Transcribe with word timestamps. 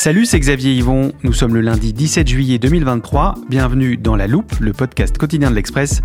Salut, 0.00 0.26
c'est 0.26 0.38
Xavier 0.38 0.74
Yvon. 0.74 1.10
Nous 1.24 1.32
sommes 1.32 1.54
le 1.54 1.60
lundi 1.60 1.92
17 1.92 2.28
juillet 2.28 2.60
2023. 2.60 3.34
Bienvenue 3.48 3.96
dans 3.96 4.14
La 4.14 4.28
Loupe, 4.28 4.52
le 4.60 4.72
podcast 4.72 5.18
quotidien 5.18 5.50
de 5.50 5.56
l'Express. 5.56 6.02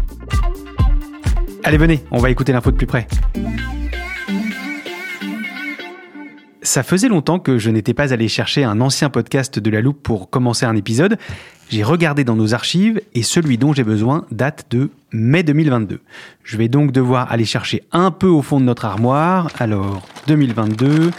Allez, 1.63 1.77
venez, 1.77 2.03
on 2.09 2.17
va 2.17 2.31
écouter 2.31 2.53
l'info 2.53 2.71
de 2.71 2.75
plus 2.75 2.87
près. 2.87 3.07
Ça 6.63 6.81
faisait 6.81 7.07
longtemps 7.07 7.37
que 7.37 7.59
je 7.59 7.69
n'étais 7.69 7.93
pas 7.93 8.11
allé 8.13 8.27
chercher 8.29 8.63
un 8.63 8.81
ancien 8.81 9.11
podcast 9.11 9.59
de 9.59 9.69
La 9.69 9.79
Loupe 9.79 10.01
pour 10.01 10.31
commencer 10.31 10.65
un 10.65 10.75
épisode. 10.75 11.19
J'ai 11.69 11.83
regardé 11.83 12.23
dans 12.23 12.35
nos 12.35 12.55
archives 12.55 12.99
et 13.13 13.21
celui 13.21 13.59
dont 13.59 13.73
j'ai 13.73 13.83
besoin 13.83 14.25
date 14.31 14.65
de 14.71 14.89
mai 15.11 15.43
2022. 15.43 15.99
Je 16.43 16.57
vais 16.57 16.67
donc 16.67 16.91
devoir 16.91 17.31
aller 17.31 17.45
chercher 17.45 17.83
un 17.91 18.09
peu 18.09 18.27
au 18.27 18.41
fond 18.41 18.59
de 18.59 18.65
notre 18.65 18.85
armoire. 18.85 19.49
Alors, 19.59 20.01
2022, 20.25 21.11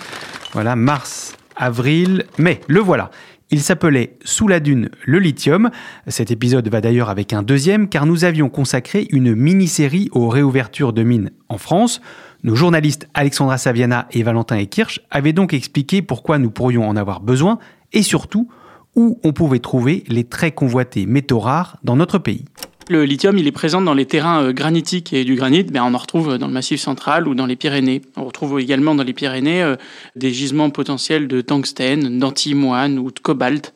voilà, 0.54 0.74
mars, 0.74 1.36
avril, 1.56 2.24
mai, 2.38 2.60
le 2.68 2.80
voilà. 2.80 3.10
Il 3.50 3.60
s'appelait 3.60 4.16
Sous 4.24 4.48
la 4.48 4.58
dune, 4.58 4.90
le 5.04 5.18
lithium. 5.18 5.70
Cet 6.08 6.30
épisode 6.30 6.68
va 6.68 6.80
d'ailleurs 6.80 7.10
avec 7.10 7.32
un 7.32 7.42
deuxième 7.42 7.88
car 7.88 8.06
nous 8.06 8.24
avions 8.24 8.48
consacré 8.48 9.06
une 9.10 9.34
mini-série 9.34 10.08
aux 10.12 10.28
réouvertures 10.28 10.92
de 10.92 11.02
mines 11.02 11.30
en 11.48 11.58
France. 11.58 12.00
Nos 12.42 12.56
journalistes 12.56 13.08
Alexandra 13.14 13.58
Saviana 13.58 14.08
et 14.10 14.22
Valentin 14.22 14.56
Ekirch 14.56 15.00
avaient 15.10 15.32
donc 15.32 15.54
expliqué 15.54 16.02
pourquoi 16.02 16.38
nous 16.38 16.50
pourrions 16.50 16.88
en 16.88 16.96
avoir 16.96 17.20
besoin 17.20 17.58
et 17.92 18.02
surtout 18.02 18.48
où 18.96 19.20
on 19.24 19.32
pouvait 19.32 19.60
trouver 19.60 20.04
les 20.08 20.24
très 20.24 20.52
convoités 20.52 21.06
métaux 21.06 21.40
rares 21.40 21.78
dans 21.84 21.96
notre 21.96 22.18
pays. 22.18 22.44
Le 22.90 23.04
lithium, 23.04 23.38
il 23.38 23.46
est 23.46 23.52
présent 23.52 23.80
dans 23.80 23.94
les 23.94 24.04
terrains 24.04 24.42
euh, 24.42 24.52
granitiques 24.52 25.14
et 25.14 25.24
du 25.24 25.36
granit, 25.36 25.62
ben, 25.62 25.82
on 25.84 25.94
en 25.94 25.98
retrouve 25.98 26.36
dans 26.36 26.46
le 26.46 26.52
Massif 26.52 26.80
central 26.80 27.26
ou 27.26 27.34
dans 27.34 27.46
les 27.46 27.56
Pyrénées. 27.56 28.02
On 28.16 28.24
retrouve 28.24 28.60
également 28.60 28.94
dans 28.94 29.02
les 29.02 29.14
Pyrénées 29.14 29.62
euh, 29.62 29.76
des 30.16 30.30
gisements 30.32 30.68
potentiels 30.68 31.26
de 31.26 31.40
tungstène, 31.40 32.18
d'antimoine 32.18 32.98
ou 32.98 33.10
de 33.10 33.18
cobalt. 33.18 33.72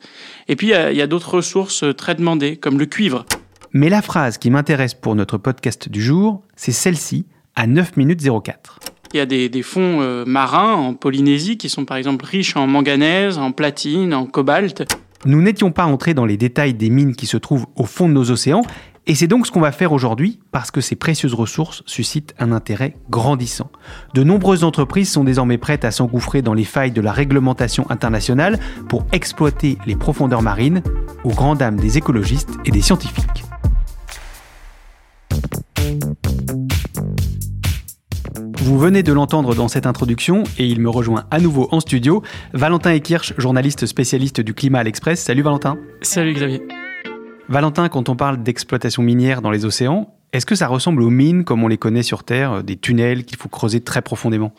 Et 0.47 0.55
puis, 0.55 0.67
il 0.67 0.95
y 0.95 1.01
a, 1.01 1.07
d'autres 1.07 1.35
ressources 1.35 1.83
euh, 1.83 1.93
très 1.93 2.13
demandées, 2.13 2.57
comme 2.57 2.77
le 2.77 2.85
cuivre. 2.85 3.25
Mais 3.73 3.89
la 3.89 4.03
phrase 4.03 4.37
qui 4.37 4.51
m'intéresse 4.51 4.93
pour 4.93 5.15
notre 5.15 5.39
podcast 5.39 5.89
du 5.89 6.03
jour, 6.03 6.43
c'est 6.55 6.71
celle-ci, 6.71 7.25
à 7.55 7.65
9 7.65 7.97
minutes 7.97 8.21
04. 8.21 8.79
Il 9.13 9.17
y 9.17 9.19
a 9.19 9.25
des, 9.25 9.49
des 9.49 9.63
fonds 9.63 10.01
euh, 10.01 10.23
marins 10.25 10.73
en 10.73 10.93
Polynésie 10.93 11.57
qui 11.57 11.69
sont 11.69 11.85
par 11.85 11.97
exemple 11.97 12.25
riches 12.25 12.55
en 12.55 12.67
manganèse, 12.67 13.39
en 13.39 13.51
platine, 13.51 14.13
en 14.13 14.27
cobalt. 14.27 14.87
Nous 15.25 15.41
n'étions 15.41 15.71
pas 15.71 15.85
entrés 15.85 16.13
dans 16.13 16.25
les 16.25 16.37
détails 16.37 16.73
des 16.73 16.89
mines 16.89 17.15
qui 17.15 17.25
se 17.25 17.37
trouvent 17.37 17.65
au 17.75 17.85
fond 17.85 18.07
de 18.07 18.13
nos 18.13 18.31
océans, 18.31 18.61
et 19.09 19.15
c'est 19.15 19.25
donc 19.25 19.47
ce 19.47 19.51
qu'on 19.51 19.59
va 19.59 19.71
faire 19.71 19.91
aujourd'hui 19.91 20.39
parce 20.51 20.69
que 20.69 20.81
ces 20.81 20.95
précieuses 20.95 21.33
ressources 21.33 21.81
suscitent 21.87 22.35
un 22.37 22.51
intérêt 22.51 22.95
grandissant. 23.09 23.71
De 24.13 24.23
nombreuses 24.23 24.63
entreprises 24.63 25.11
sont 25.11 25.23
désormais 25.23 25.57
prêtes 25.57 25.83
à 25.83 25.89
s'engouffrer 25.89 26.43
dans 26.43 26.53
les 26.53 26.63
failles 26.63 26.91
de 26.91 27.01
la 27.01 27.11
réglementation 27.11 27.89
internationale 27.89 28.59
pour 28.87 29.07
exploiter 29.11 29.79
les 29.87 29.95
profondeurs 29.95 30.43
marines, 30.43 30.83
aux 31.23 31.31
grandes 31.31 31.57
dames 31.57 31.77
des 31.77 31.97
écologistes 31.97 32.51
et 32.65 32.71
des 32.71 32.81
scientifiques. 32.81 33.43
Vous 38.57 38.77
venez 38.77 39.01
de 39.01 39.11
l'entendre 39.11 39.55
dans 39.55 39.69
cette 39.69 39.87
introduction 39.87 40.43
et 40.59 40.67
il 40.67 40.79
me 40.79 40.89
rejoint 40.89 41.25
à 41.31 41.39
nouveau 41.39 41.67
en 41.71 41.79
studio, 41.79 42.21
Valentin 42.53 42.91
Ekirch, 42.91 43.33
journaliste 43.39 43.87
spécialiste 43.87 44.39
du 44.39 44.53
climat 44.53 44.79
à 44.79 44.83
l'Express. 44.83 45.19
Salut 45.19 45.41
Valentin. 45.41 45.79
Salut 46.03 46.35
Xavier. 46.35 46.61
Valentin, 47.49 47.89
quand 47.89 48.09
on 48.09 48.15
parle 48.15 48.43
d'exploitation 48.43 49.01
minière 49.01 49.41
dans 49.41 49.49
les 49.49 49.65
océans, 49.65 50.18
est-ce 50.31 50.45
que 50.45 50.55
ça 50.55 50.67
ressemble 50.67 51.01
aux 51.01 51.09
mines 51.09 51.43
comme 51.43 51.63
on 51.63 51.67
les 51.67 51.77
connaît 51.77 52.03
sur 52.03 52.23
Terre, 52.23 52.51
euh, 52.51 52.61
des 52.61 52.75
tunnels 52.75 53.25
qu'il 53.25 53.37
faut 53.37 53.49
creuser 53.49 53.81
très 53.81 54.01
profondément? 54.01 54.53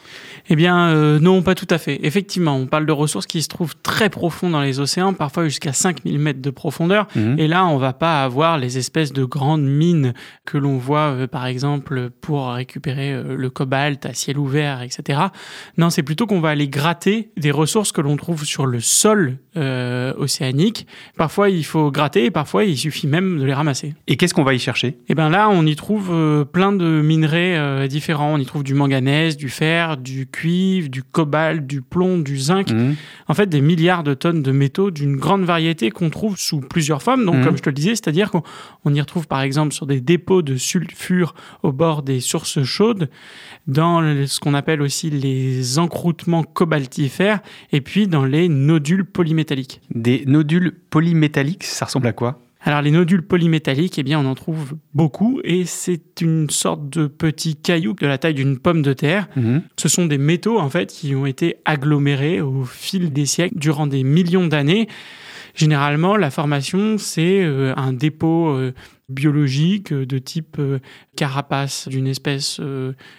Eh 0.49 0.57
bien, 0.57 0.89
euh, 0.89 1.21
non, 1.21 1.43
pas 1.43 1.55
tout 1.55 1.67
à 1.71 1.79
fait. 1.79 2.01
Effectivement, 2.05 2.57
on 2.57 2.67
parle 2.67 2.87
de 2.87 2.93
ressources 2.93 3.27
qui 3.27 3.41
se 3.41 3.49
trouvent 3.49 3.77
très 3.83 4.11
profondes 4.11 4.53
dans 4.53 4.63
les 4.63 4.81
océans, 4.81 5.13
parfois 5.13 5.45
jusqu'à 5.45 5.73
5000 5.73 6.19
mètres 6.19 6.43
de 6.43 6.51
profondeur. 6.51 7.07
Mhm. 7.15 7.39
Et 7.39 7.47
là, 7.47 7.67
on 7.67 7.77
va 7.77 7.93
pas 7.93 8.25
avoir 8.25 8.59
les 8.59 8.79
espèces 8.79 9.13
de 9.13 9.25
grandes 9.25 9.65
mines 9.65 10.13
que 10.45 10.59
l'on 10.59 10.77
voit, 10.77 11.13
euh, 11.13 11.27
par 11.29 11.47
exemple, 11.47 12.11
pour 12.21 12.49
récupérer 12.49 13.13
euh, 13.13 13.37
le 13.37 13.51
cobalt 13.51 14.05
à 14.07 14.13
ciel 14.13 14.39
ouvert, 14.39 14.83
etc. 14.83 15.21
Non, 15.79 15.91
c'est 15.91 16.03
plutôt 16.03 16.27
qu'on 16.27 16.41
va 16.41 16.49
aller 16.49 16.69
gratter 16.69 17.31
des 17.37 17.53
ressources 17.53 17.93
que 17.93 18.01
l'on 18.01 18.17
trouve 18.17 18.45
sur 18.45 18.67
le 18.67 18.81
sol 18.81 19.39
océanique. 19.57 20.87
Parfois, 21.17 21.51
il 21.51 21.65
faut 21.65 21.91
gratter 21.91 22.27
et 22.27 22.31
parfois, 22.31 22.65
il 22.65 22.79
suffit 22.79 23.09
même 23.09 23.39
de 23.39 23.45
les 23.45 23.53
ramasser. 23.53 23.95
Et 24.07 24.17
qu'est-ce 24.17 24.33
qu'on 24.33 24.45
va 24.45 24.55
y 24.55 24.59
chercher? 24.59 24.99
Et 25.09 25.15
ben 25.15 25.29
là, 25.29 25.49
on 25.51 25.60
y 25.67 25.77
trouve 25.77 26.11
euh, 26.13 26.45
plein 26.45 26.73
de 26.73 27.01
minerais 27.03 27.57
euh, 27.57 27.87
différents. 27.87 28.35
On 28.35 28.39
y 28.39 28.47
trouve 28.47 28.63
du 28.63 28.75
manganèse, 28.75 29.37
du 29.37 29.49
fer, 29.49 29.97
du 29.97 30.27
cuivre, 30.27 30.89
du 30.89 31.03
cobalt, 31.03 31.67
du 31.67 31.83
plomb, 31.83 32.19
du 32.19 32.39
zinc. 32.39 32.71
Mhm. 32.71 32.97
En 33.29 33.35
fait, 33.35 33.47
des 33.49 33.61
milliards 33.61 34.03
de 34.03 34.15
tonnes 34.15 34.43
de 34.43 34.53
métaux 34.53 34.91
d'une 34.91 35.17
grande 35.17 35.45
variété 35.45 35.91
qu'on 35.91 36.11
trouve 36.11 36.37
sous 36.39 36.61
plusieurs 36.61 37.03
formes. 37.03 37.25
Donc, 37.25 37.37
Mhm. 37.37 37.45
comme 37.45 37.57
je 37.57 37.63
te 37.63 37.69
le 37.71 37.75
disais, 37.75 37.91
c'est-à-dire 37.91 38.31
qu'on 38.31 38.43
on 38.85 38.95
y 38.95 39.01
retrouve 39.01 39.27
par 39.27 39.41
exemple 39.43 39.73
sur 39.73 39.87
des 39.87 40.01
dépôts 40.01 40.43
de 40.43 40.57
sulfure 40.57 41.35
au 41.63 41.73
bord 41.73 42.03
des 42.03 42.21
sources 42.21 42.63
chaudes, 42.63 43.09
dans 43.67 44.01
ce 44.27 44.41
qu'on 44.41 44.55
appelle 44.55 44.83
aussi 44.83 45.11
les 45.11 45.79
encroûtements 45.79 46.43
cobaltifères, 46.43 47.41
et 47.73 47.81
puis 47.81 48.07
dans 48.09 48.25
les 48.25 48.49
nodules 48.49 49.05
polymétalliques. 49.05 49.81
Des 49.95 50.25
nodules 50.27 50.73
polymétalliques, 50.91 51.65
ça 51.65 51.85
ressemble 51.85 52.07
à 52.07 52.13
quoi? 52.13 52.41
Alors 52.63 52.83
les 52.83 52.91
nodules 52.91 53.23
polymétalliques, 53.23 53.99
eh 53.99 54.03
bien 54.03 54.21
on 54.21 54.27
en 54.27 54.35
trouve 54.35 54.77
beaucoup 54.93 55.41
et 55.45 55.65
c'est 55.65 56.21
une 56.21 56.51
sorte 56.51 56.91
de 56.91 57.07
petit 57.07 57.57
caillou 57.57 57.95
de 57.95 58.07
la 58.07 58.19
taille 58.19 58.35
d'une 58.35 58.59
pomme 58.59 58.83
de 58.83 58.93
terre. 58.93 59.29
Mhm. 59.37 59.63
Ce 59.77 59.89
sont 59.89 60.07
des 60.07 60.19
métaux 60.19 60.59
en 60.59 60.69
fait 60.69 60.93
qui 60.93 61.15
ont 61.15 61.27
été 61.27 61.57
agglomérés 61.65 62.41
au 62.41 62.65
fil 62.65 63.13
des 63.13 63.27
siècles 63.27 63.59
durant 63.59 63.87
des 63.87 64.05
millions 64.05 64.47
d'années. 64.47 64.89
Généralement, 65.55 66.17
la 66.17 66.31
formation 66.31 66.99
c'est 66.99 67.43
euh, 67.43 67.73
un 67.77 67.93
dépôt 67.93 68.51
euh, 68.51 68.73
biologique 69.09 69.93
euh, 69.93 70.07
de 70.07 70.19
type 70.19 70.61
carapace 71.17 71.89
d'une 71.89 72.07
espèce 72.07 72.61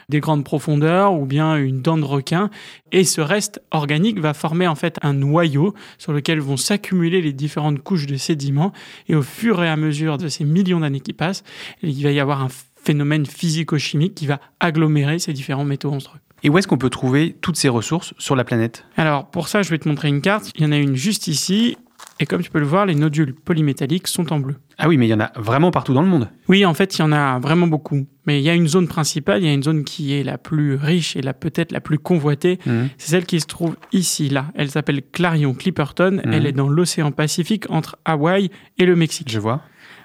des 0.10 0.20
grandes 0.20 0.44
profondeurs 0.44 1.14
ou 1.14 1.26
bien 1.26 1.56
une 1.58 1.82
dent 1.82 1.98
de 1.98 2.04
requin 2.04 2.50
et 2.92 3.04
ce 3.04 3.22
reste 3.22 3.62
organique 3.72 4.20
va 4.20 4.34
former 4.34 4.68
en 4.68 4.76
fait 4.76 4.98
un 5.02 5.14
noyau 5.14 5.74
sur 5.98 6.14
lequel 6.14 6.40
vont 6.40 6.58
s'accumuler 6.58 7.22
les 7.22 7.34
différentes 7.34 7.82
couches 7.82 8.08
de 8.08 8.16
sédiments 8.16 8.72
et 9.08 9.16
au 9.16 9.22
fur 9.22 9.64
et 9.64 9.70
à 9.70 9.76
mesure 9.76 10.18
de 10.18 10.28
ces 10.28 10.44
millions 10.44 10.80
d'années 10.80 11.00
qui 11.00 11.14
passent, 11.14 11.44
il 11.84 12.02
va 12.04 12.12
y 12.12 12.20
avoir 12.20 12.42
un 12.42 12.50
phénomène 12.84 13.26
physico-chimique 13.26 14.16
qui 14.16 14.26
va 14.26 14.40
agglomérer 14.60 15.20
ces 15.20 15.34
différents 15.34 15.66
métaux 15.66 15.92
entre 15.92 16.16
eux. 16.16 16.20
Et 16.44 16.50
où 16.50 16.58
est-ce 16.58 16.68
qu'on 16.68 16.78
peut 16.78 16.90
trouver 16.90 17.36
toutes 17.42 17.56
ces 17.56 17.70
ressources 17.70 18.14
sur 18.18 18.36
la 18.36 18.44
planète? 18.44 18.86
Alors 18.98 19.30
pour 19.30 19.48
ça, 19.48 19.62
je 19.62 19.70
vais 19.70 19.78
te 19.78 19.88
montrer 19.88 20.08
une 20.08 20.22
carte. 20.22 20.52
Il 20.56 20.64
y 20.64 20.66
en 20.66 20.72
a 20.72 20.78
une 20.78 20.96
juste 20.96 21.28
ici. 21.28 21.78
Et 22.22 22.28
comme 22.28 22.44
tu 22.44 22.52
peux 22.52 22.60
le 22.60 22.66
voir, 22.68 22.86
les 22.86 22.94
nodules 22.94 23.34
polymétalliques 23.34 24.08
sont 24.08 24.32
en 24.32 24.40
bleu. 24.40 24.56
Ah 24.78 24.88
oui, 24.88 24.98
mais 24.98 25.08
il 25.08 25.10
y 25.10 25.14
en 25.14 25.20
a 25.20 25.32
vraiment 25.36 25.72
partout 25.72 25.96
dans 25.96 26.04
le 26.04 26.08
monde. 26.08 26.30
Oui, 26.48 26.64
en 26.66 26.76
fait, 26.76 26.96
il 26.96 27.00
y 27.00 27.04
en 27.04 27.12
a 27.12 27.40
vraiment 27.40 27.66
beaucoup. 27.66 28.06
Mais 28.28 28.40
il 28.40 28.44
y 28.44 28.50
a 28.50 28.54
une 28.54 28.68
zone 28.68 28.88
principale, 28.88 29.42
il 29.42 29.48
y 29.48 29.50
a 29.50 29.54
une 29.54 29.64
zone 29.64 29.84
qui 29.84 30.14
est 30.14 30.24
la 30.24 30.38
plus 30.38 30.76
riche 30.76 31.16
et 31.16 31.24
la 31.24 31.34
peut-être 31.34 31.72
la 31.72 31.82
plus 31.82 31.98
convoitée. 31.98 32.60
Mhm. 32.68 32.90
C'est 33.00 33.10
celle 33.10 33.26
qui 33.26 33.40
se 33.40 33.48
trouve 33.48 33.76
ici, 33.92 34.30
là. 34.30 34.46
Elle 34.54 34.70
s'appelle 34.70 35.02
Clarion 35.12 35.56
Clipperton. 35.56 36.22
Mhm. 36.24 36.32
Elle 36.32 36.46
est 36.46 36.52
dans 36.52 36.70
l'océan 36.70 37.12
Pacifique 37.12 37.66
entre 37.70 37.98
Hawaï 38.06 38.52
et 38.78 38.86
le 38.86 38.96
Mexique. 38.96 39.32
Je 39.32 39.40
vois. 39.40 39.64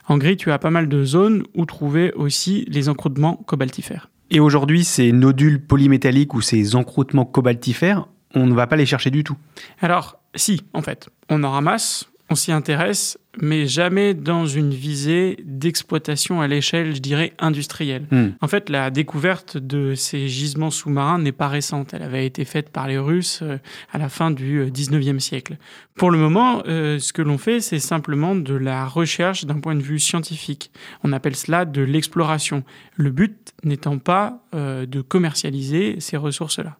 En 0.08 0.16
gris, 0.16 0.38
tu 0.38 0.50
as 0.50 0.58
pas 0.58 0.70
mal 0.70 0.88
de 0.88 1.04
zones 1.04 1.42
où 1.54 1.66
trouver 1.66 2.14
aussi 2.14 2.64
les 2.70 2.88
encroûtements 2.88 3.36
cobaltifères. 3.36 4.08
Et 4.30 4.40
aujourd'hui, 4.40 4.84
ces 4.84 5.12
nodules 5.12 5.60
polymétalliques 5.60 6.32
ou 6.32 6.40
ces 6.40 6.76
encroûtements 6.76 7.26
cobaltifères, 7.26 8.08
on 8.34 8.46
ne 8.46 8.54
va 8.54 8.66
pas 8.66 8.76
les 8.76 8.86
chercher 8.86 9.10
du 9.10 9.22
tout. 9.22 9.36
Alors, 9.80 10.18
si, 10.36 10.62
en 10.72 10.82
fait, 10.82 11.08
on 11.28 11.42
en 11.44 11.50
ramasse 11.50 12.08
on 12.28 12.34
s'y 12.34 12.50
intéresse, 12.50 13.18
mais 13.40 13.66
jamais 13.66 14.12
dans 14.12 14.46
une 14.46 14.70
visée 14.70 15.36
d'exploitation 15.44 16.40
à 16.40 16.48
l'échelle, 16.48 16.96
je 16.96 17.00
dirais, 17.00 17.34
industrielle. 17.38 18.06
Hmm. 18.10 18.30
En 18.40 18.48
fait, 18.48 18.68
la 18.68 18.90
découverte 18.90 19.56
de 19.56 19.94
ces 19.94 20.26
gisements 20.26 20.72
sous-marins 20.72 21.20
n'est 21.20 21.30
pas 21.30 21.46
récente. 21.46 21.94
Elle 21.94 22.02
avait 22.02 22.26
été 22.26 22.44
faite 22.44 22.70
par 22.70 22.88
les 22.88 22.98
Russes 22.98 23.40
euh, 23.42 23.58
à 23.92 23.98
la 23.98 24.08
fin 24.08 24.32
du 24.32 24.64
19e 24.64 25.20
siècle. 25.20 25.56
Pour 25.94 26.10
le 26.10 26.18
moment, 26.18 26.62
euh, 26.66 26.98
ce 26.98 27.12
que 27.12 27.22
l'on 27.22 27.38
fait, 27.38 27.60
c'est 27.60 27.78
simplement 27.78 28.34
de 28.34 28.54
la 28.54 28.86
recherche 28.86 29.44
d'un 29.44 29.60
point 29.60 29.76
de 29.76 29.82
vue 29.82 30.00
scientifique. 30.00 30.72
On 31.04 31.12
appelle 31.12 31.36
cela 31.36 31.64
de 31.64 31.82
l'exploration. 31.82 32.64
Le 32.96 33.10
but 33.10 33.52
n'étant 33.62 33.98
pas 33.98 34.42
euh, 34.54 34.84
de 34.84 35.00
commercialiser 35.00 36.00
ces 36.00 36.16
ressources-là. 36.16 36.76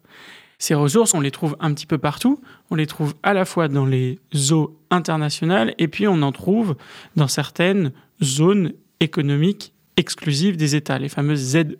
Ces 0.59 0.73
ressources, 0.73 1.13
on 1.13 1.21
les 1.21 1.31
trouve 1.31 1.55
un 1.59 1.73
petit 1.73 1.85
peu 1.85 1.97
partout. 1.97 2.41
On 2.71 2.75
les 2.75 2.87
trouve 2.87 3.13
à 3.23 3.33
la 3.33 3.45
fois 3.45 3.67
dans 3.67 3.85
les 3.85 4.19
eaux 4.51 4.79
internationales 4.89 5.75
et 5.77 5.87
puis 5.87 6.07
on 6.07 6.21
en 6.21 6.31
trouve 6.31 6.75
dans 7.15 7.27
certaines 7.27 7.91
zones 8.23 8.73
économiques 8.99 9.73
exclusives 9.97 10.57
des 10.57 10.75
États, 10.75 10.99
les 10.99 11.09
fameuses 11.09 11.39
ZEE. 11.39 11.77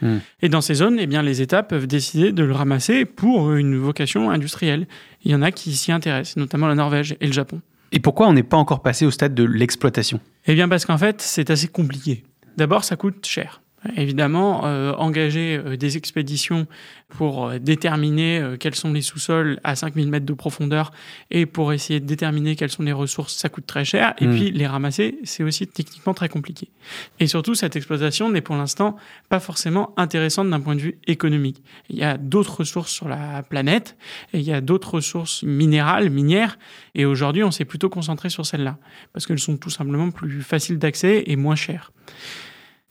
Hmm. 0.00 0.18
Et 0.40 0.48
dans 0.48 0.60
ces 0.60 0.74
zones, 0.74 0.98
eh 1.00 1.06
bien, 1.06 1.22
les 1.22 1.42
États 1.42 1.62
peuvent 1.62 1.86
décider 1.86 2.32
de 2.32 2.44
le 2.44 2.52
ramasser 2.52 3.04
pour 3.04 3.52
une 3.54 3.76
vocation 3.76 4.30
industrielle. 4.30 4.86
Il 5.24 5.32
y 5.32 5.34
en 5.34 5.42
a 5.42 5.50
qui 5.50 5.74
s'y 5.74 5.92
intéressent, 5.92 6.36
notamment 6.36 6.68
la 6.68 6.76
Norvège 6.76 7.16
et 7.20 7.26
le 7.26 7.32
Japon. 7.32 7.60
Et 7.92 8.00
pourquoi 8.00 8.28
on 8.28 8.32
n'est 8.32 8.42
pas 8.42 8.56
encore 8.56 8.82
passé 8.82 9.04
au 9.04 9.10
stade 9.10 9.34
de 9.34 9.44
l'exploitation? 9.44 10.20
Eh 10.46 10.54
bien 10.54 10.68
parce 10.68 10.86
qu'en 10.86 10.98
fait, 10.98 11.20
c'est 11.20 11.50
assez 11.50 11.68
compliqué. 11.68 12.24
D'abord, 12.56 12.84
ça 12.84 12.96
coûte 12.96 13.26
cher. 13.26 13.60
Évidemment, 13.96 14.62
euh, 14.66 14.92
engager 14.92 15.56
euh, 15.64 15.76
des 15.76 15.96
expéditions 15.96 16.66
pour 17.08 17.46
euh, 17.46 17.58
déterminer 17.58 18.38
euh, 18.40 18.56
quels 18.56 18.74
sont 18.74 18.92
les 18.92 19.00
sous-sols 19.02 19.60
à 19.64 19.76
5000 19.76 20.08
mètres 20.10 20.26
de 20.26 20.32
profondeur 20.32 20.90
et 21.30 21.46
pour 21.46 21.72
essayer 21.72 22.00
de 22.00 22.06
déterminer 22.06 22.56
quelles 22.56 22.70
sont 22.70 22.82
les 22.82 22.92
ressources, 22.92 23.34
ça 23.36 23.48
coûte 23.48 23.66
très 23.66 23.84
cher. 23.84 24.14
Et 24.18 24.26
Mm. 24.26 24.34
puis 24.34 24.50
les 24.50 24.66
ramasser, 24.66 25.18
c'est 25.24 25.42
aussi 25.44 25.66
techniquement 25.66 26.14
très 26.14 26.28
compliqué. 26.28 26.68
Et 27.20 27.26
surtout, 27.26 27.54
cette 27.54 27.76
exploitation 27.76 28.30
n'est 28.30 28.40
pour 28.40 28.56
l'instant 28.56 28.96
pas 29.28 29.40
forcément 29.40 29.92
intéressante 29.96 30.50
d'un 30.50 30.60
point 30.60 30.74
de 30.74 30.80
vue 30.80 30.98
économique. 31.06 31.62
Il 31.88 31.96
y 31.96 32.02
a 32.04 32.16
d'autres 32.18 32.58
ressources 32.60 32.90
sur 32.92 33.08
la 33.08 33.42
planète 33.42 33.96
et 34.32 34.38
il 34.38 34.44
y 34.44 34.52
a 34.52 34.60
d'autres 34.60 34.94
ressources 34.94 35.42
minérales, 35.44 36.10
minières. 36.10 36.58
Et 36.94 37.04
aujourd'hui, 37.04 37.44
on 37.44 37.50
s'est 37.50 37.64
plutôt 37.64 37.88
concentré 37.88 38.30
sur 38.30 38.44
celles-là 38.44 38.78
parce 39.12 39.26
qu'elles 39.26 39.38
sont 39.38 39.56
tout 39.56 39.70
simplement 39.70 40.10
plus 40.10 40.42
faciles 40.42 40.78
d'accès 40.78 41.24
et 41.26 41.36
moins 41.36 41.56
chères. 41.56 41.92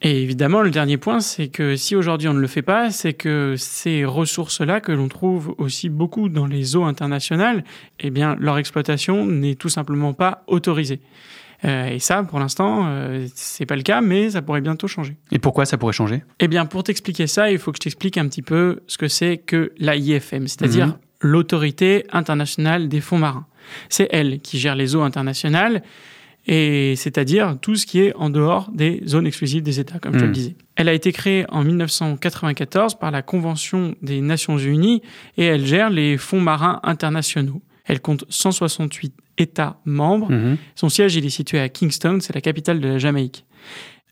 Et 0.06 0.22
évidemment, 0.22 0.62
le 0.62 0.70
dernier 0.70 0.98
point, 0.98 1.20
c'est 1.20 1.48
que 1.48 1.76
si 1.76 1.96
aujourd'hui 1.96 2.28
on 2.28 2.36
ne 2.36 2.40
le 2.40 2.46
fait 2.46 2.62
pas, 2.62 2.92
c'est 2.92 3.14
que 3.14 3.56
ces 3.58 4.06
ressources-là 4.06 4.80
que 4.80 4.92
l'on 4.92 5.08
trouve 5.08 5.56
aussi 5.58 5.90
beaucoup 5.90 6.30
dans 6.30 6.46
les 6.46 6.76
eaux 6.76 6.84
internationales, 6.84 7.64
eh 8.00 8.12
bien, 8.12 8.36
leur 8.40 8.60
exploitation 8.60 9.26
n'est 9.26 9.56
tout 9.56 9.68
simplement 9.68 10.14
pas 10.14 10.44
autorisée. 10.46 11.00
Euh, 11.64 11.88
et 11.88 11.98
ça, 11.98 12.22
pour 12.22 12.38
l'instant, 12.38 12.84
euh, 12.86 13.26
c'est 13.34 13.66
pas 13.66 13.76
le 13.76 13.82
cas, 13.82 14.02
mais 14.02 14.30
ça 14.30 14.44
pourrait 14.44 14.62
bientôt 14.62 14.88
changer. 14.88 15.16
Et 15.32 15.40
pourquoi 15.40 15.66
ça 15.66 15.80
pourrait 15.80 15.92
changer? 15.94 16.24
Eh 16.40 16.48
bien, 16.48 16.68
pour 16.68 16.84
t'expliquer 16.84 17.26
ça, 17.26 17.50
il 17.50 17.58
faut 17.58 17.72
que 17.72 17.78
je 17.78 17.86
t'explique 17.86 18.20
un 18.20 18.28
petit 18.28 18.44
peu 18.44 18.82
ce 18.86 19.00
que 19.00 19.08
c'est 19.08 19.38
que 19.38 19.72
l'AIFM, 19.80 20.48
c'est-à-dire 20.48 20.86
Mhm. 20.86 20.98
l'autorité 21.22 22.06
internationale 22.12 22.90
des 22.90 23.02
fonds 23.02 23.18
marins. 23.18 23.48
C'est 23.90 24.08
elle 24.12 24.40
qui 24.42 24.60
gère 24.60 24.76
les 24.76 24.96
eaux 24.96 25.02
internationales 25.02 25.82
et 26.48 26.96
c'est-à-dire 26.96 27.58
tout 27.62 27.76
ce 27.76 27.86
qui 27.86 28.00
est 28.02 28.14
en 28.16 28.30
dehors 28.30 28.70
des 28.74 29.02
zones 29.08 29.26
exclusives 29.28 29.64
des 29.64 29.80
États, 29.80 30.00
comme 30.00 30.14
je 30.14 30.20
te 30.20 30.24
Mhm. 30.24 30.30
le 30.30 30.34
disais. 30.36 30.56
Elle 30.76 30.90
a 30.90 30.94
été 30.94 31.12
créée 31.12 31.46
en 31.50 31.64
1994 31.64 32.96
par 32.96 33.12
la 33.12 33.22
Convention 33.22 33.96
des 34.02 34.22
Nations 34.22 34.58
Unies 34.58 35.02
et 35.38 35.46
elle 35.46 35.66
gère 35.66 35.90
les 35.90 36.18
fonds 36.18 36.42
marins 36.42 36.80
internationaux. 36.84 37.62
Elle 37.86 38.00
compte 38.02 38.26
168 38.30 39.14
États 39.38 39.80
membres 39.86 40.32
Mhm. 40.32 40.58
son 40.76 40.90
siège, 40.90 41.16
il 41.16 41.26
est 41.26 41.30
situé 41.30 41.60
à 41.60 41.70
Kingston, 41.70 42.20
c'est 42.22 42.34
la 42.34 42.42
capitale 42.42 42.80
de 42.80 42.88
la 42.88 42.98
Jamaïque. 42.98 43.46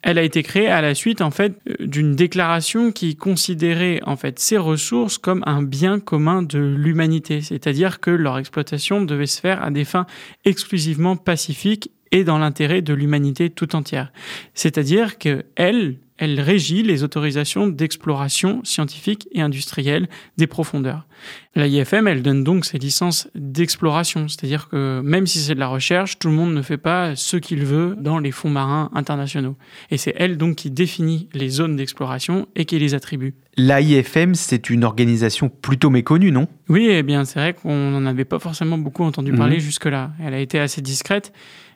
Elle 0.05 0.17
a 0.17 0.23
été 0.23 0.43
créée 0.43 0.67
à 0.67 0.81
la 0.81 0.95
suite 0.95 1.21
en 1.21 1.31
fait 1.31 1.53
euh, 1.69 1.75
d'une 1.87 2.13
déclaration 2.13 2.91
qui 2.91 3.15
considérait 3.15 4.01
en 4.05 4.17
fait 4.17 4.37
ces 4.37 4.57
ressources 4.57 5.17
comme 5.17 5.43
un 5.45 5.63
bien 5.63 6.01
commun 6.01 6.43
de 6.43 6.59
l'humanité, 6.59 7.39
c'est-à-dire 7.39 8.01
que 8.01 8.11
leur 8.11 8.37
exploitation 8.37 9.05
devait 9.05 9.27
se 9.27 9.39
faire 9.39 9.63
à 9.63 9.71
des 9.71 9.85
fins 9.85 10.05
exclusivement 10.43 11.15
pacifiques 11.15 11.89
et 12.13 12.23
dans 12.23 12.37
l'intérêt 12.37 12.81
de 12.81 12.93
l'humanité 12.93 13.49
tout 13.49 13.75
entière. 13.75 14.13
C'est-à-dire 14.53 15.17
que 15.17 15.43
elle, 15.55 15.97
elle 16.17 16.39
régit 16.39 16.83
les 16.83 17.03
autorisations 17.03 17.65
d'exploration 17.67 18.61
scientifique 18.63 19.27
et 19.31 19.41
industrielle 19.41 20.07
des 20.37 20.45
profondeurs. 20.47 21.07
La 21.55 21.65
IFM, 21.67 22.07
elle 22.07 22.21
donne 22.21 22.43
donc 22.43 22.65
ses 22.65 22.77
licences 22.77 23.27
d'exploration, 23.33 24.27
c'est-à-dire 24.27 24.69
que 24.69 25.01
même 25.03 25.25
si 25.25 25.39
c'est 25.39 25.55
de 25.55 25.59
la 25.59 25.67
recherche, 25.67 26.19
tout 26.19 26.27
le 26.27 26.35
monde 26.35 26.53
ne 26.53 26.61
fait 26.61 26.77
pas 26.77 27.15
ce 27.15 27.35
qu'il 27.37 27.65
veut 27.65 27.95
dans 27.99 28.19
les 28.19 28.31
fonds 28.31 28.49
marins 28.49 28.91
internationaux. 28.93 29.55
Et 29.89 29.97
c'est 29.97 30.13
elle 30.17 30.37
donc 30.37 30.55
qui 30.55 30.69
définit 30.69 31.29
les 31.33 31.49
zones 31.49 31.75
d'exploration 31.75 32.47
et 32.55 32.65
qui 32.65 32.77
les 32.77 32.93
attribue. 32.93 33.33
L'AIFM, 33.57 34.35
c'est 34.35 34.69
une 34.69 34.83
organisation 34.83 35.49
plutôt 35.49 35.89
méconnue, 35.89 36.31
non? 36.31 36.47
Oui, 36.69 36.87
eh 36.91 37.01
bien 37.03 37.25
c'est 37.25 37.39
vrai 37.39 37.53
qu'on 37.53 37.89
n'en 37.91 38.05
avait 38.05 38.25
pas 38.25 38.39
forcément 38.39 38.77
beaucoup 38.77 39.03
entendu 39.03 39.31
Mhm. 39.31 39.37
parler 39.39 39.59
jusque-là. 39.59 40.11
Elle 40.23 40.33
a 40.35 40.39
été 40.39 40.59
assez 40.59 40.81
discrète, 40.81 41.33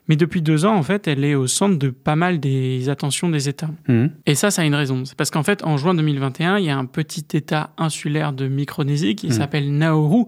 mais 0.08 0.16
depuis 0.16 0.42
deux 0.42 0.64
ans, 0.64 0.74
en 0.74 0.82
fait, 0.82 1.06
elle 1.06 1.24
est 1.24 1.34
au 1.34 1.46
centre 1.46 1.78
de 1.78 1.90
pas 1.90 2.16
mal 2.16 2.40
des 2.40 2.88
attentions 2.88 3.28
des 3.28 3.48
États. 3.48 3.70
Mhm. 3.88 4.10
Et 4.26 4.34
ça, 4.34 4.50
ça 4.50 4.62
a 4.62 4.64
une 4.64 4.74
raison. 4.74 5.04
C'est 5.04 5.14
parce 5.16 5.30
qu'en 5.30 5.42
fait, 5.42 5.62
en 5.64 5.76
juin 5.76 5.94
2021, 5.94 6.58
il 6.58 6.64
y 6.64 6.70
a 6.70 6.76
un 6.78 6.86
petit 6.86 7.24
État 7.34 7.70
insulaire 7.76 8.32
de 8.32 8.48
Micronésie 8.48 9.14
qui 9.14 9.26
Mhm. 9.26 9.32
s'appelle 9.32 9.76
Nauru 9.76 10.24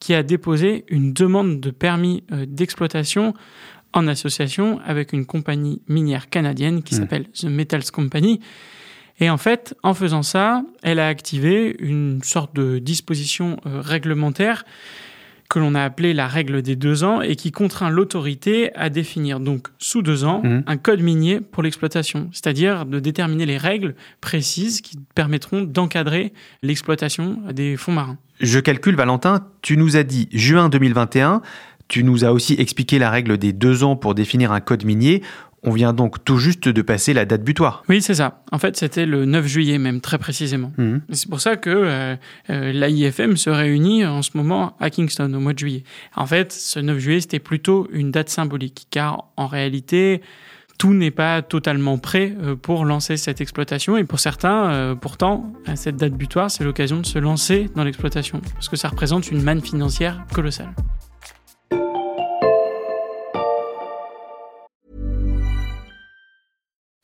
qui 0.00 0.14
a 0.14 0.22
déposé 0.22 0.84
une 0.88 1.12
demande 1.12 1.60
de 1.60 1.70
permis 1.70 2.24
euh, 2.32 2.44
d'exploitation 2.48 3.34
en 3.92 4.06
association 4.06 4.80
avec 4.84 5.12
une 5.12 5.26
compagnie 5.26 5.82
minière 5.88 6.28
canadienne 6.30 6.82
qui 6.82 6.94
Mhm. 6.94 7.00
s'appelle 7.00 7.26
The 7.30 7.44
Metals 7.44 7.90
Company. 7.92 8.40
Et 9.22 9.28
en 9.28 9.36
fait, 9.36 9.74
en 9.82 9.92
faisant 9.94 10.22
ça, 10.22 10.62
elle 10.82 10.98
a 10.98 11.06
activé 11.08 11.76
une 11.78 12.20
sorte 12.22 12.56
de 12.56 12.78
disposition 12.78 13.58
euh, 13.66 13.80
réglementaire 13.82 14.64
que 15.50 15.58
l'on 15.58 15.74
a 15.74 15.82
appelée 15.82 16.14
la 16.14 16.28
règle 16.28 16.62
des 16.62 16.76
deux 16.76 17.02
ans 17.04 17.20
et 17.20 17.34
qui 17.34 17.50
contraint 17.50 17.90
l'autorité 17.90 18.70
à 18.76 18.88
définir 18.88 19.40
donc 19.40 19.66
sous 19.78 20.00
deux 20.00 20.24
ans 20.24 20.40
Mhm. 20.44 20.62
un 20.66 20.76
code 20.76 21.00
minier 21.02 21.40
pour 21.40 21.62
l'exploitation, 21.64 22.30
c'est-à-dire 22.32 22.86
de 22.86 23.00
déterminer 23.00 23.44
les 23.46 23.58
règles 23.58 23.96
précises 24.20 24.80
qui 24.80 24.96
permettront 25.14 25.62
d'encadrer 25.62 26.32
l'exploitation 26.62 27.38
des 27.52 27.76
fonds 27.76 27.92
marins. 27.92 28.16
Je 28.40 28.60
calcule, 28.60 28.94
Valentin, 28.94 29.44
tu 29.60 29.76
nous 29.76 29.96
as 29.96 30.04
dit 30.04 30.28
juin 30.32 30.68
2021, 30.68 31.42
tu 31.88 32.04
nous 32.04 32.24
as 32.24 32.32
aussi 32.32 32.54
expliqué 32.58 33.00
la 33.00 33.10
règle 33.10 33.36
des 33.36 33.52
deux 33.52 33.82
ans 33.82 33.96
pour 33.96 34.14
définir 34.14 34.52
un 34.52 34.60
code 34.60 34.84
minier. 34.84 35.22
On 35.62 35.72
vient 35.72 35.92
donc 35.92 36.24
tout 36.24 36.38
juste 36.38 36.68
de 36.68 36.82
passer 36.82 37.12
la 37.12 37.24
date 37.24 37.42
butoir. 37.42 37.82
Oui, 37.88 38.00
c'est 38.00 38.14
ça. 38.14 38.42
En 38.50 38.58
fait, 38.58 38.76
c'était 38.76 39.04
le 39.04 39.26
9 39.26 39.46
juillet 39.46 39.78
même, 39.78 40.00
très 40.00 40.18
précisément. 40.18 40.72
Mhm. 40.78 41.02
C'est 41.10 41.28
pour 41.28 41.40
ça 41.40 41.56
que 41.56 41.70
euh, 41.70 42.16
euh, 42.48 42.72
l'AIFM 42.72 43.36
se 43.36 43.50
réunit 43.50 44.06
en 44.06 44.22
ce 44.22 44.30
moment 44.34 44.76
à 44.80 44.90
Kingston 44.90 45.32
au 45.34 45.40
mois 45.40 45.52
de 45.52 45.58
juillet. 45.58 45.84
En 46.16 46.26
fait, 46.26 46.52
ce 46.52 46.80
9 46.80 46.98
juillet, 46.98 47.20
c'était 47.20 47.40
plutôt 47.40 47.88
une 47.92 48.10
date 48.10 48.30
symbolique, 48.30 48.86
car 48.90 49.26
en 49.36 49.46
réalité, 49.46 50.22
tout 50.80 50.94
n'est 50.94 51.10
pas 51.10 51.42
totalement 51.42 51.98
prêt 51.98 52.34
euh, 52.42 52.56
pour 52.56 52.86
lancer 52.86 53.18
cette 53.18 53.42
exploitation. 53.42 53.98
Et 53.98 54.04
pour 54.04 54.18
certains, 54.18 54.70
euh, 54.70 54.94
pourtant, 54.94 55.52
à 55.66 55.76
cette 55.76 55.96
date 55.96 56.14
butoir, 56.14 56.50
c'est 56.50 56.64
l'occasion 56.64 57.00
de 57.00 57.06
se 57.06 57.18
lancer 57.18 57.68
dans 57.76 57.84
l'exploitation, 57.84 58.40
parce 58.54 58.70
que 58.70 58.76
ça 58.76 58.88
représente 58.88 59.30
une 59.30 59.42
manne 59.42 59.60
financière 59.60 60.24
colossale. 60.32 60.74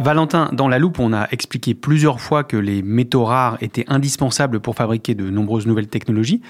Valentin, 0.00 0.50
dans 0.52 0.68
la 0.68 0.78
loupe, 0.78 1.00
on 1.00 1.12
a 1.12 1.28
expliqué 1.30 1.74
plusieurs 1.74 2.20
fois 2.20 2.44
que 2.44 2.56
les 2.56 2.82
métaux 2.82 3.24
rares 3.24 3.58
étaient 3.60 3.84
indispensables 3.88 4.60
pour 4.60 4.76
fabriquer 4.76 5.14
de 5.14 5.28
nombreuses 5.28 5.66
nouvelles 5.66 5.88
technologies. 5.88 6.40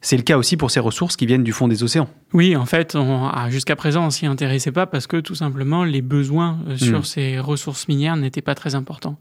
C'est 0.00 0.18
le 0.18 0.22
cas 0.22 0.36
aussi 0.36 0.58
pour 0.58 0.70
ces 0.70 0.80
ressources 0.80 1.16
qui 1.16 1.24
viennent 1.24 1.44
du 1.44 1.52
fond 1.52 1.66
des 1.66 1.82
océans. 1.82 2.08
Oui, 2.34 2.56
en 2.56 2.66
fait, 2.66 2.94
jusqu'à 3.48 3.74
présent, 3.74 4.04
on 4.04 4.10
s'y 4.10 4.26
intéressait 4.26 4.70
pas 4.70 4.84
parce 4.84 5.06
que 5.06 5.16
tout 5.16 5.34
simplement 5.34 5.82
les 5.82 6.02
besoins 6.02 6.58
euh, 6.68 6.76
sur 6.76 6.98
mm. 6.98 7.04
ces 7.04 7.38
ressources 7.38 7.88
minières 7.88 8.16
n'étaient 8.18 8.42
pas 8.42 8.54
très 8.54 8.74
importants. 8.74 9.16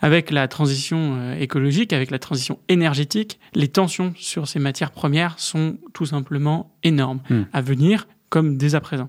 Avec 0.00 0.30
la 0.30 0.46
transition 0.46 1.16
euh, 1.18 1.34
écologique, 1.40 1.92
avec 1.92 2.12
la 2.12 2.20
transition 2.20 2.60
énergétique, 2.68 3.40
les 3.54 3.66
tensions 3.66 4.12
sur 4.16 4.46
ces 4.46 4.60
matières 4.60 4.92
premières 4.92 5.40
sont 5.40 5.76
tout 5.92 6.06
simplement 6.06 6.70
énormes 6.84 7.18
mm. 7.30 7.42
à 7.52 7.60
venir 7.60 8.06
comme 8.28 8.56
dès 8.56 8.76
à 8.76 8.80
présent. 8.80 9.08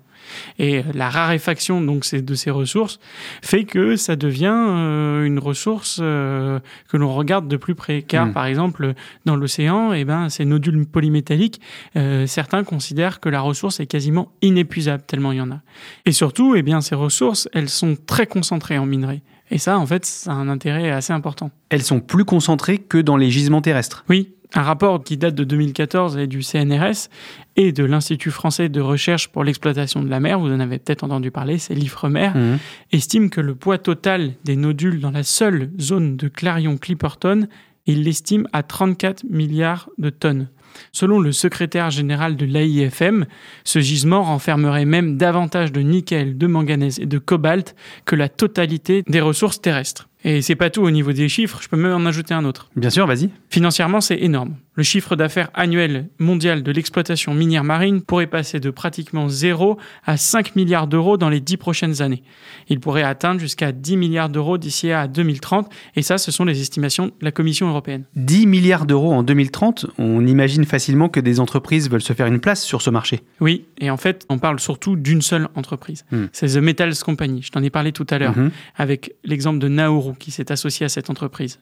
Et 0.57 0.83
la 0.93 1.09
raréfaction 1.09 1.81
donc 1.81 2.13
de 2.13 2.35
ces 2.35 2.51
ressources 2.51 2.99
fait 3.41 3.63
que 3.63 3.95
ça 3.95 4.15
devient 4.15 4.53
euh, 4.53 5.25
une 5.25 5.39
ressource 5.39 5.99
euh, 6.01 6.59
que 6.87 6.97
l'on 6.97 7.13
regarde 7.13 7.47
de 7.47 7.57
plus 7.57 7.75
près. 7.75 8.01
Car 8.01 8.27
hmm. 8.27 8.33
par 8.33 8.45
exemple 8.45 8.93
dans 9.25 9.35
l'océan, 9.35 9.93
eh 9.93 10.05
ben 10.05 10.29
ces 10.29 10.45
nodules 10.45 10.85
polymétalliques, 10.85 11.61
euh, 11.95 12.27
certains 12.27 12.63
considèrent 12.63 13.19
que 13.19 13.29
la 13.29 13.41
ressource 13.41 13.79
est 13.79 13.87
quasiment 13.87 14.31
inépuisable 14.41 15.03
tellement 15.05 15.31
il 15.31 15.37
y 15.37 15.41
en 15.41 15.51
a. 15.51 15.61
Et 16.05 16.11
surtout, 16.11 16.55
eh 16.55 16.61
bien 16.61 16.81
ces 16.81 16.95
ressources, 16.95 17.47
elles 17.53 17.69
sont 17.69 17.95
très 17.95 18.27
concentrées 18.27 18.77
en 18.77 18.85
minerais. 18.85 19.21
Et 19.51 19.57
ça, 19.57 19.79
en 19.79 19.85
fait, 19.85 20.05
ça 20.05 20.31
a 20.31 20.35
un 20.35 20.47
intérêt 20.47 20.91
assez 20.91 21.11
important. 21.11 21.49
Elles 21.69 21.81
sont 21.81 21.99
plus 21.99 22.25
concentrées 22.25 22.77
que 22.77 22.99
dans 22.99 23.17
les 23.17 23.31
gisements 23.31 23.61
terrestres. 23.61 24.05
Oui, 24.07 24.35
un 24.53 24.63
rapport 24.63 25.03
qui 25.03 25.17
date 25.17 25.35
de 25.35 25.43
2014 25.43 26.17
et 26.17 26.27
du 26.27 26.41
CNRS 26.41 27.09
et 27.55 27.71
de 27.71 27.83
l'Institut 27.83 28.31
français 28.31 28.69
de 28.69 28.81
recherche 28.81 29.27
pour 29.27 29.43
l'exploitation 29.43 30.01
de 30.09 30.11
la 30.11 30.19
mer, 30.19 30.39
vous 30.39 30.51
en 30.51 30.59
avez 30.59 30.79
peut-être 30.79 31.03
entendu 31.03 31.29
parler, 31.29 31.59
c'est 31.59 31.75
l'IFREMER, 31.75 32.31
mmh. 32.33 32.57
estime 32.91 33.29
que 33.29 33.41
le 33.41 33.53
poids 33.53 33.77
total 33.77 34.33
des 34.43 34.55
nodules 34.55 34.99
dans 34.99 35.11
la 35.11 35.23
seule 35.23 35.69
zone 35.79 36.17
de 36.17 36.27
Clarion-Clipperton, 36.27 37.47
il 37.85 38.03
l'estime 38.03 38.47
à 38.51 38.63
34 38.63 39.23
milliards 39.29 39.89
de 39.99 40.09
tonnes. 40.09 40.49
Selon 40.91 41.19
le 41.19 41.31
secrétaire 41.31 41.91
général 41.91 42.35
de 42.35 42.45
l'AIFM, 42.45 43.25
ce 43.63 43.79
gisement 43.79 44.23
renfermerait 44.23 44.85
même 44.85 45.17
davantage 45.17 45.71
de 45.71 45.81
nickel, 45.81 46.37
de 46.37 46.47
manganèse 46.47 46.99
et 46.99 47.05
de 47.05 47.17
cobalt 47.19 47.75
que 48.05 48.15
la 48.15 48.29
totalité 48.29 49.03
des 49.07 49.21
ressources 49.21 49.61
terrestres. 49.61 50.08
Et 50.25 50.41
c'est 50.41 50.55
pas 50.55 50.69
tout 50.69 50.81
au 50.81 50.91
niveau 50.91 51.13
des 51.13 51.29
chiffres, 51.29 51.59
je 51.61 51.69
peux 51.69 51.77
même 51.77 51.93
en 51.93 52.05
ajouter 52.05 52.33
un 52.33 52.43
autre. 52.43 52.69
Bien 52.75 52.89
sûr, 52.89 53.07
vas-y. 53.07 53.29
Financièrement, 53.49 54.01
c'est 54.01 54.17
énorme. 54.17 54.55
Le 54.75 54.83
chiffre 54.83 55.15
d'affaires 55.15 55.49
annuel 55.53 56.09
mondial 56.19 56.63
de 56.63 56.71
l'exploitation 56.71 57.33
minière 57.33 57.63
marine 57.63 58.01
pourrait 58.01 58.27
passer 58.27 58.59
de 58.59 58.69
pratiquement 58.69 59.27
0 59.27 59.77
à 60.05 60.17
5 60.17 60.55
milliards 60.55 60.87
d'euros 60.87 61.17
dans 61.17 61.29
les 61.29 61.39
10 61.39 61.57
prochaines 61.57 62.01
années. 62.01 62.23
Il 62.67 62.79
pourrait 62.79 63.03
atteindre 63.03 63.39
jusqu'à 63.39 63.71
10 63.71 63.97
milliards 63.97 64.29
d'euros 64.29 64.57
d'ici 64.57 64.91
à 64.91 65.07
2030, 65.07 65.69
et 65.95 66.01
ça, 66.01 66.17
ce 66.17 66.31
sont 66.31 66.45
les 66.45 66.61
estimations 66.61 67.07
de 67.07 67.11
la 67.21 67.31
Commission 67.31 67.69
européenne. 67.69 68.03
10 68.15 68.45
milliards 68.45 68.85
d'euros 68.85 69.13
en 69.13 69.23
2030, 69.23 69.85
on 69.97 70.25
imagine 70.25 70.65
facilement 70.65 71.09
que 71.09 71.19
des 71.19 71.39
entreprises 71.39 71.89
veulent 71.89 72.01
se 72.01 72.13
faire 72.13 72.27
une 72.27 72.39
place 72.39 72.63
sur 72.63 72.81
ce 72.81 72.89
marché. 72.89 73.21
Oui, 73.39 73.65
et 73.79 73.89
en 73.89 73.97
fait, 73.97 74.25
on 74.29 74.37
parle 74.37 74.59
surtout 74.59 74.95
d'une 74.95 75.21
seule 75.21 75.47
entreprise. 75.55 76.05
Hmm. 76.11 76.25
C'est 76.31 76.55
The 76.55 76.57
Metals 76.57 76.95
Company, 77.03 77.41
je 77.41 77.51
t'en 77.51 77.63
ai 77.63 77.69
parlé 77.69 77.91
tout 77.91 78.07
à 78.09 78.17
l'heure, 78.17 78.37
hmm. 78.37 78.51
avec 78.77 79.13
l'exemple 79.23 79.59
de 79.59 79.67
Nauru 79.67 80.08
qui 80.13 80.31
s'est 80.31 80.51
associée 80.51 80.85
à 80.85 80.89
cette 80.89 81.09
entreprise. 81.09 81.59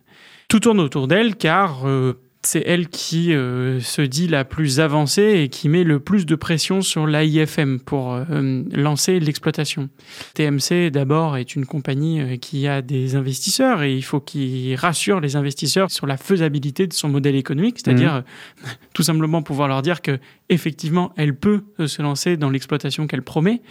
Tout 0.48 0.60
tourne 0.60 0.80
autour 0.80 1.08
d'elle 1.08 1.36
car 1.36 1.88
euh, 1.88 2.14
c'est 2.42 2.64
elle 2.66 2.88
qui 2.88 3.34
euh, 3.34 3.80
se 3.80 4.02
dit 4.02 4.28
la 4.28 4.46
plus 4.46 4.80
avancée 4.80 5.42
et 5.42 5.50
qui 5.50 5.70
met 5.70 5.84
le 5.84 6.00
plus 6.00 6.26
de 6.26 6.36
pression 6.36 6.82
sur 6.82 7.08
l'AIFM 7.08 7.80
pour 7.80 8.14
euh, 8.14 8.64
lancer 8.72 9.20
l'exploitation. 9.20 9.90
TMC, 10.34 10.90
d'abord, 10.92 11.38
est 11.38 11.56
une 11.56 11.66
compagnie 11.66 12.40
qui 12.40 12.68
a 12.68 12.82
des 12.82 13.16
investisseurs 13.16 13.84
et 13.84 13.96
il 13.96 14.04
faut 14.04 14.20
qu'il 14.20 14.76
rassure 14.76 15.20
les 15.20 15.36
investisseurs 15.36 15.92
sur 15.92 16.08
la 16.08 16.18
faisabilité 16.18 16.88
de 16.88 16.94
son 16.94 17.10
modèle 17.10 17.36
économique, 17.36 17.80
c'est-à-dire 17.84 18.24
mmh. 18.24 18.68
tout 18.94 19.04
simplement 19.04 19.42
pouvoir 19.42 19.68
leur 19.68 19.82
dire 19.82 20.02
que 20.02 20.20
effectivement, 20.50 21.14
elle 21.18 21.36
peut 21.36 21.64
se 21.86 22.02
lancer 22.02 22.38
dans 22.38 22.50
l'exploitation 22.50 23.08
qu'elle 23.08 23.22
promet. 23.22 23.62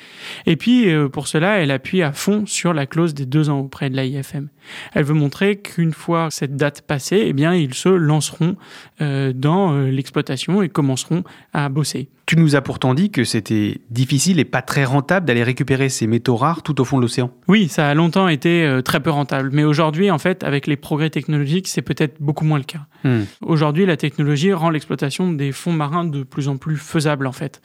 Et 0.45 0.57
puis, 0.57 0.91
euh, 0.91 1.09
pour 1.09 1.29
cela, 1.29 1.59
elle 1.59 1.71
appuie 1.71 2.03
à 2.03 2.13
fond 2.13 2.45
sur 2.47 2.75
la 2.75 2.87
clause 2.87 3.15
des 3.15 3.27
deux 3.27 3.49
ans 3.49 3.61
auprès 3.61 3.91
de 3.91 3.97
l'AIFM. 3.97 4.49
Elle 4.93 5.05
veut 5.05 5.15
montrer 5.15 5.57
qu'une 5.57 5.93
fois 5.93 6.29
cette 6.31 6.57
date 6.57 6.83
passée, 6.83 7.25
eh 7.27 7.33
bien, 7.33 7.55
ils 7.55 7.75
se 7.75 7.89
lanceront 7.89 8.56
euh, 9.01 9.33
dans 9.35 9.73
euh, 9.73 9.91
l'exploitation 9.91 10.63
et 10.63 10.69
commenceront 10.69 11.25
à 11.53 11.69
bosser. 11.69 12.09
Tu 12.27 12.37
nous 12.37 12.57
as 12.57 12.61
pourtant 12.61 12.93
dit 12.93 13.11
que 13.11 13.23
c'était 13.23 13.81
difficile 13.91 14.41
et 14.41 14.45
pas 14.45 14.61
très 14.61 14.85
rentable 14.85 15.27
d'aller 15.27 15.45
récupérer 15.45 15.89
ces 15.89 16.09
métaux 16.09 16.35
rares 16.35 16.65
tout 16.65 16.81
au 16.81 16.85
fond 16.85 16.97
de 16.97 17.03
l'océan. 17.03 17.31
Oui, 17.47 17.69
ça 17.69 17.89
a 17.89 17.95
longtemps 17.95 18.27
été 18.27 18.81
très 18.85 18.99
peu 18.99 19.11
rentable. 19.11 19.51
Mais 19.53 19.63
aujourd'hui, 19.63 20.11
en 20.11 20.19
fait, 20.19 20.43
avec 20.43 20.67
les 20.67 20.75
progrès 20.75 21.09
technologiques, 21.09 21.69
c'est 21.69 21.83
peut-être 21.83 22.17
beaucoup 22.19 22.45
moins 22.45 22.59
le 22.59 22.65
cas. 22.65 22.81
Hmm. 23.05 23.23
Aujourd'hui, 23.43 23.87
la 23.87 23.97
technologie 23.97 24.53
rend 24.53 24.71
l'exploitation 24.71 25.33
des 25.33 25.53
fonds 25.53 25.73
marins 25.73 26.05
de 26.05 26.25
plus 26.25 26.49
en 26.49 26.57
plus 26.57 26.67
plus 26.67 26.77
faisable 26.77 27.29
en 27.29 27.33
fait. 27.33 27.63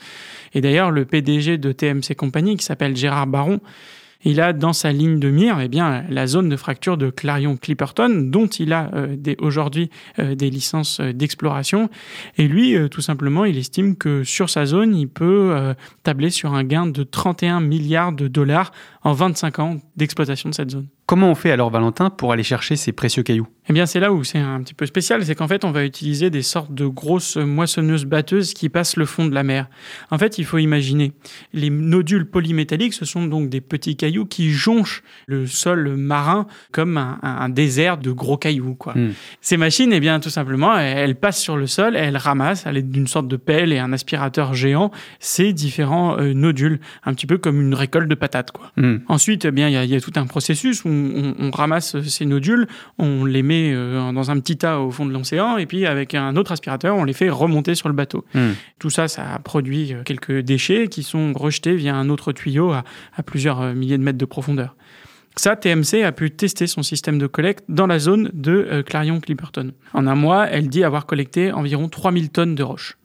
Et 0.53 0.61
d'ailleurs, 0.61 0.91
le 0.91 1.05
PDG 1.05 1.57
de 1.57 1.71
TMC 1.71 2.13
Company, 2.15 2.55
qui 2.55 2.63
s'appelle 2.63 2.95
Gérard 2.95 3.25
Baron, 3.25 3.59
il 4.23 4.41
a 4.41 4.53
dans 4.53 4.73
sa 4.73 4.91
ligne 4.91 5.19
de 5.19 5.29
mire 5.29 5.59
eh 5.61 5.67
bien, 5.67 6.03
la 6.09 6.27
zone 6.27 6.49
de 6.49 6.55
fracture 6.55 6.97
de 6.97 7.09
Clarion-Clipperton, 7.09 8.29
dont 8.29 8.47
il 8.47 8.73
a 8.73 8.91
euh, 8.93 9.15
aujourd'hui 9.39 9.89
euh, 10.19 10.35
des 10.35 10.49
licences 10.49 10.99
euh, 10.99 11.13
d'exploration. 11.13 11.89
Et 12.37 12.47
lui, 12.47 12.75
tout 12.89 13.01
simplement, 13.01 13.45
il 13.45 13.57
estime 13.57 13.95
que 13.95 14.23
sur 14.23 14.49
sa 14.49 14.65
zone, 14.65 14.95
il 14.95 15.07
peut 15.07 15.75
tabler 16.03 16.29
sur 16.29 16.53
un 16.53 16.63
gain 16.63 16.87
de 16.87 17.03
31 17.03 17.59
milliards 17.59 18.13
de 18.13 18.27
dollars 18.27 18.71
en 19.03 19.13
25 19.13 19.59
ans 19.59 19.77
d'exploitation 19.95 20.49
de 20.49 20.55
cette 20.55 20.71
zone. 20.71 20.87
Comment 21.11 21.29
on 21.29 21.35
fait 21.35 21.51
alors, 21.51 21.69
Valentin, 21.69 22.09
pour 22.09 22.31
aller 22.31 22.41
chercher 22.41 22.77
ces 22.77 22.93
précieux 22.93 23.21
cailloux? 23.21 23.45
Eh 23.67 23.73
bien, 23.73 23.85
c'est 23.85 23.99
là 23.99 24.13
où 24.13 24.23
c'est 24.23 24.39
un 24.39 24.61
petit 24.61 24.73
peu 24.73 24.85
spécial, 24.85 25.25
c'est 25.25 25.35
qu'en 25.35 25.47
fait, 25.49 25.65
on 25.65 25.71
va 25.71 25.83
utiliser 25.83 26.29
des 26.29 26.41
sortes 26.41 26.73
de 26.73 26.85
grosses 26.87 27.35
moissonneuses 27.35 28.05
batteuses 28.05 28.53
qui 28.53 28.69
passent 28.69 28.95
le 28.95 29.05
fond 29.05 29.25
de 29.25 29.35
la 29.35 29.43
mer. 29.43 29.67
En 30.09 30.17
fait, 30.17 30.37
il 30.37 30.45
faut 30.45 30.57
imaginer, 30.57 31.11
les 31.51 31.69
nodules 31.69 32.25
polymétalliques, 32.25 32.93
ce 32.93 33.03
sont 33.03 33.25
donc 33.25 33.49
des 33.49 33.59
petits 33.59 33.97
cailloux 33.97 34.25
qui 34.25 34.51
jonchent 34.51 35.03
le 35.25 35.47
sol 35.47 35.97
marin 35.97 36.47
comme 36.71 36.97
un, 36.97 37.49
désert 37.49 37.97
de 37.97 38.11
gros 38.11 38.37
cailloux. 38.37 38.75
Quoi. 38.75 38.93
Hmm. 38.93 39.11
Ces 39.41 39.57
machines, 39.57 39.91
eh 39.91 39.99
bien, 39.99 40.21
tout 40.21 40.29
simplement, 40.29 40.77
elles 40.77 41.15
passent 41.15 41.41
sur 41.41 41.57
le 41.57 41.67
sol, 41.67 41.97
elles 41.97 42.15
ramassent, 42.15 42.65
à 42.65 42.71
l'aide 42.71 42.89
d'une 42.89 43.07
sorte 43.07 43.27
de 43.27 43.35
pelle 43.35 43.73
et 43.73 43.79
un 43.79 43.91
aspirateur 43.91 44.53
géant, 44.53 44.91
ces 45.19 45.51
différents 45.51 46.17
euh, 46.17 46.33
nodules, 46.33 46.79
un 47.03 47.13
petit 47.13 47.27
peu 47.27 47.37
comme 47.37 47.59
une 47.59 47.73
récolte 47.73 48.07
de 48.07 48.15
patates. 48.15 48.51
Quoi. 48.51 48.71
Hmm. 48.77 48.99
Ensuite, 49.09 49.43
eh 49.43 49.51
bien, 49.51 49.67
il 49.67 49.89
y, 49.89 49.93
y, 49.93 49.95
a 49.95 49.99
tout 49.99 50.13
un 50.15 50.25
processus 50.25 50.85
où 50.85 51.00
on, 51.39 51.51
ramasse 51.51 51.99
ces 52.01 52.25
nodules, 52.25 52.67
on 52.97 53.25
les 53.25 53.43
met 53.43 53.71
euh, 53.73 54.11
dans 54.11 54.31
un 54.31 54.39
petit 54.39 54.57
tas 54.57 54.79
au 54.79 54.91
fond 54.91 55.05
de 55.05 55.11
l'océan, 55.11 55.57
et 55.57 55.65
puis 55.65 55.85
avec 55.85 56.15
un 56.15 56.35
autre 56.35 56.51
aspirateur, 56.51 56.95
on 56.95 57.03
les 57.03 57.13
fait 57.13 57.29
remonter 57.29 57.75
sur 57.75 57.89
le 57.89 57.95
bateau. 57.95 58.25
Hmm. 58.33 58.51
Tout 58.79 58.89
ça, 58.89 59.07
ça 59.07 59.39
produit 59.43 59.93
euh, 59.93 60.03
quelques 60.03 60.39
déchets 60.39 60.87
qui 60.87 61.03
sont 61.03 61.33
rejetés 61.33 61.75
via 61.75 61.95
un 61.95 62.09
autre 62.09 62.31
tuyau 62.31 62.71
à, 62.71 62.83
plusieurs 63.25 63.61
euh, 63.61 63.73
milliers 63.73 63.97
de 63.97 64.03
mètres 64.03 64.17
de 64.17 64.25
profondeur. 64.25 64.75
Ça, 65.37 65.55
TMC 65.55 66.03
a 66.03 66.11
pu 66.11 66.31
tester 66.31 66.67
son 66.67 66.83
système 66.83 67.17
de 67.17 67.27
collecte 67.27 67.63
dans 67.69 67.87
la 67.87 67.99
zone 67.99 68.29
de 68.33 68.83
Clarion-Clipperton. 68.85 69.71
En 69.93 70.05
un 70.05 70.15
mois, 70.15 70.49
elle 70.49 70.67
dit 70.67 70.83
avoir 70.83 71.05
collecté 71.05 71.53
environ 71.53 71.87
3000 71.87 72.31
tonnes 72.31 72.53
de 72.53 72.63
roches. 72.63 72.97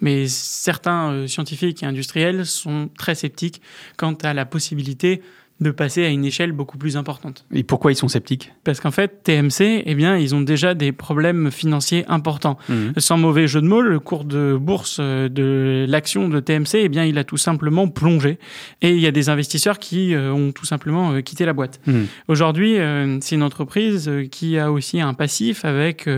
Mais 0.00 0.26
certains 0.26 1.26
scientifiques 1.26 1.82
et 1.82 1.86
industriels 1.86 2.46
sont 2.46 2.88
très 2.96 3.14
sceptiques 3.14 3.60
quant 3.98 4.14
à 4.22 4.32
la 4.32 4.46
possibilité 4.46 5.20
de 5.60 5.70
passer 5.70 6.04
à 6.04 6.08
une 6.08 6.24
échelle 6.24 6.50
beaucoup 6.50 6.78
plus 6.78 6.96
importante. 6.96 7.46
Et 7.52 7.62
pourquoi 7.62 7.92
ils 7.92 7.96
sont 7.96 8.08
sceptiques? 8.08 8.52
Parce 8.64 8.80
qu'en 8.80 8.90
fait, 8.90 9.22
TMC, 9.22 9.84
eh 9.86 9.94
bien, 9.94 10.16
ils 10.16 10.34
ont 10.34 10.40
déjà 10.40 10.74
des 10.74 10.90
problèmes 10.90 11.52
financiers 11.52 12.04
importants. 12.08 12.58
Mhm. 12.68 12.94
Sans 12.96 13.16
mauvais 13.16 13.46
jeu 13.46 13.62
de 13.62 13.66
mots, 13.66 13.80
le 13.80 14.00
cours 14.00 14.24
de 14.24 14.58
bourse 14.60 14.98
euh, 15.00 15.28
de 15.28 15.86
l'action 15.88 16.28
de 16.28 16.40
TMC, 16.40 16.74
eh 16.74 16.88
bien, 16.88 17.04
il 17.04 17.18
a 17.18 17.24
tout 17.24 17.36
simplement 17.36 17.86
plongé. 17.88 18.38
Et 18.82 18.90
il 18.90 19.00
y 19.00 19.06
a 19.06 19.12
des 19.12 19.28
investisseurs 19.28 19.78
qui 19.78 20.12
euh, 20.14 20.32
ont 20.32 20.50
tout 20.50 20.66
simplement 20.66 21.12
euh, 21.12 21.20
quitté 21.20 21.44
la 21.44 21.52
boîte. 21.52 21.80
Mhm. 21.86 22.06
Aujourd'hui, 22.26 22.76
c'est 23.20 23.36
une 23.36 23.42
entreprise 23.42 24.10
qui 24.30 24.58
a 24.58 24.72
aussi 24.72 25.00
un 25.00 25.14
passif 25.14 25.64
avec 25.64 26.08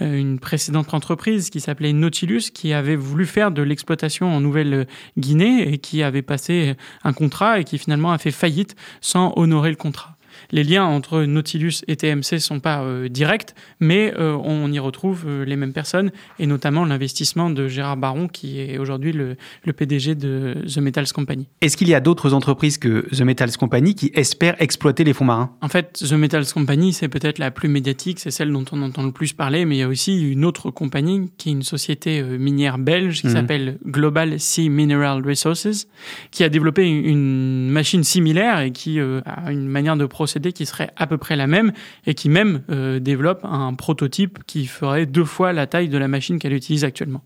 une 0.00 0.38
précédente 0.38 0.92
entreprise 0.92 1.50
qui 1.50 1.60
s'appelait 1.60 1.92
Nautilus, 1.92 2.50
qui 2.52 2.72
avait 2.72 2.96
voulu 2.96 3.26
faire 3.26 3.50
de 3.50 3.62
l'exploitation 3.62 4.34
en 4.34 4.40
Nouvelle-Guinée 4.40 5.72
et 5.72 5.78
qui 5.78 6.02
avait 6.02 6.22
passé 6.22 6.74
un 7.04 7.12
contrat 7.12 7.60
et 7.60 7.64
qui 7.64 7.78
finalement 7.78 8.12
a 8.12 8.18
fait 8.18 8.30
faillite 8.30 8.76
sans 9.00 9.32
honorer 9.36 9.70
le 9.70 9.76
contrat 9.76 10.11
les 10.52 10.64
liens 10.64 10.84
entre 10.84 11.22
Nautilus 11.22 11.82
et 11.88 11.96
TMC 11.96 12.38
sont 12.38 12.60
pas 12.60 12.82
euh, 12.82 13.08
directs, 13.08 13.54
mais 13.80 14.12
euh, 14.18 14.36
on 14.44 14.70
y 14.70 14.78
retrouve 14.78 15.24
euh, 15.26 15.44
les 15.44 15.56
mêmes 15.56 15.72
personnes 15.72 16.10
et 16.38 16.46
notamment 16.46 16.84
l'investissement 16.84 17.50
de 17.50 17.68
Gérard 17.68 17.96
Baron 17.96 18.28
qui 18.28 18.60
est 18.60 18.78
aujourd'hui 18.78 19.12
le, 19.12 19.36
PDG 19.72 20.14
de 20.14 20.56
The 20.72 20.78
Metals 20.78 21.12
Company. 21.12 21.48
Est-ce 21.60 21.76
qu'il 21.76 21.88
y 21.88 21.94
a 21.94 22.00
d'autres 22.00 22.34
entreprises 22.34 22.78
que 22.78 23.06
The 23.10 23.22
Metals 23.22 23.56
Company 23.58 23.94
qui 23.94 24.10
espèrent 24.14 24.56
exploiter 24.60 25.04
les 25.04 25.12
fonds 25.12 25.24
marins? 25.24 25.54
En 25.62 25.68
fait, 25.68 26.04
The 26.06 26.12
Metals 26.12 26.46
Company, 26.52 26.92
c'est 26.92 27.08
peut-être 27.08 27.38
la 27.38 27.50
plus 27.50 27.68
médiatique, 27.68 28.20
c'est 28.20 28.30
celle 28.30 28.52
dont 28.52 28.64
on 28.72 28.82
entend 28.82 29.02
le 29.02 29.12
plus 29.12 29.32
parler, 29.32 29.64
mais 29.64 29.76
il 29.76 29.80
y 29.80 29.82
a 29.82 29.88
aussi 29.88 30.30
une 30.30 30.44
autre 30.44 30.70
compagnie 30.70 31.30
qui 31.38 31.48
est 31.48 31.52
une 31.52 31.62
société 31.62 32.22
minière 32.22 32.78
belge 32.78 33.22
qui 33.22 33.28
mhm. 33.28 33.32
s'appelle 33.32 33.78
Global 33.86 34.38
Sea 34.38 34.68
Mineral 34.68 35.26
Resources, 35.26 35.88
qui 36.30 36.44
a 36.44 36.50
développé 36.50 36.86
une 36.86 37.70
machine 37.70 38.04
similaire 38.04 38.60
et 38.60 38.72
qui 38.72 39.00
a 39.00 39.52
une 39.52 39.66
manière 39.66 39.96
de 39.96 40.04
produire 40.04 40.22
qui 40.50 40.66
serait 40.66 40.90
à 40.96 41.06
peu 41.06 41.18
près 41.18 41.36
la 41.36 41.46
même 41.46 41.72
et 42.06 42.14
qui 42.14 42.28
même 42.28 42.62
euh, 42.70 42.98
développe 42.98 43.44
un 43.44 43.74
prototype 43.74 44.40
qui 44.46 44.66
ferait 44.66 45.06
deux 45.06 45.24
fois 45.24 45.52
la 45.52 45.68
taille 45.68 45.88
de 45.88 45.98
la 45.98 46.08
machine 46.08 46.40
qu'elle 46.40 46.54
utilise 46.54 46.84
actuellement. 46.84 47.22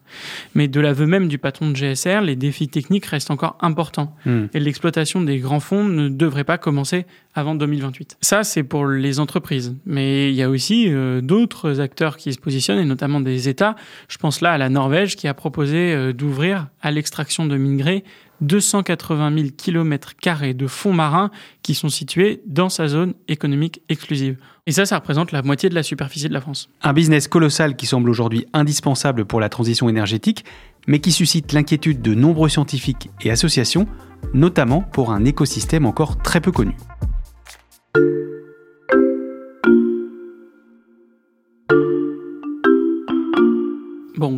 Mais 0.55 0.69
de 0.69 0.81
l'aveu 0.81 1.07
même 1.07 1.29
du 1.29 1.39
patron 1.39 1.71
de 1.71 1.77
GSR, 1.77 2.21
les 2.21 2.37
défis 2.37 2.69
techniques 2.69 3.07
restent 3.07 3.31
encore 3.31 3.57
importants 3.61 3.87
Hmm. 4.25 4.47
et 4.55 4.61
l'exploitation 4.61 5.21
des 5.21 5.39
grands 5.39 5.61
fonds 5.61 5.85
ne 5.85 6.09
devrait 6.09 6.45
pas 6.45 6.59
commencer 6.59 7.07
avant 7.35 7.55
2028. 7.55 8.17
Ça, 8.21 8.45
c'est 8.45 8.63
pour 8.63 8.87
les 8.87 9.21
entreprises. 9.21 9.77
Mais 9.85 10.31
il 10.31 10.35
y 10.35 10.43
a 10.43 10.51
aussi 10.51 10.87
euh, 10.89 11.21
d'autres 11.21 11.81
acteurs 11.81 12.17
qui 12.17 12.33
se 12.33 12.39
positionnent, 12.39 12.79
et 12.79 12.85
notamment 12.85 13.21
des 13.21 13.49
États. 13.49 13.77
Je 14.09 14.19
pense 14.19 14.41
là 14.41 14.53
à 14.53 14.59
la 14.59 14.69
Norvège 14.69 15.17
qui 15.17 15.29
a 15.29 15.35
proposé 15.35 15.93
euh, 15.93 16.13
d'ouvrir 16.13 16.69
à 16.83 16.91
l'extraction 16.91 17.47
de 17.47 17.57
minerais 17.57 18.05
280 18.41 19.35
000 19.37 19.49
km 19.57 20.13
de 20.53 20.67
fonds 20.67 20.93
marins 20.93 21.31
qui 21.63 21.75
sont 21.75 21.89
situés 21.89 22.43
dans 22.47 22.69
sa 22.69 22.89
zone 22.89 23.15
économique 23.29 23.83
exclusive. 23.89 24.37
Et 24.67 24.73
ça, 24.73 24.85
ça 24.85 24.97
représente 24.97 25.33
la 25.33 25.43
moitié 25.43 25.69
de 25.69 25.75
la 25.75 25.83
superficie 25.83 26.29
de 26.29 26.35
la 26.35 26.41
France. 26.41 26.69
Un 26.83 26.93
business 26.93 27.29
colossal 27.29 27.77
qui 27.77 27.87
semble 27.87 28.11
aujourd'hui 28.11 28.47
indispensable 28.53 29.25
pour 29.25 29.41
la 29.41 29.49
transition 29.49 29.89
énergétique, 29.89 30.45
mais 30.87 30.99
qui 30.99 31.13
suscite 31.13 31.53
l'inquiétude 31.53 32.03
de 32.03 32.15
nombreux 32.15 32.49
scientifiques 32.49 33.11
et 33.21 33.31
associations, 33.31 33.87
notamment 34.35 34.81
pour 34.81 35.13
un 35.13 35.25
écosystème 35.25 35.87
encore 35.87 36.19
très 36.19 36.41
peu 36.41 36.53
connu. 36.53 36.77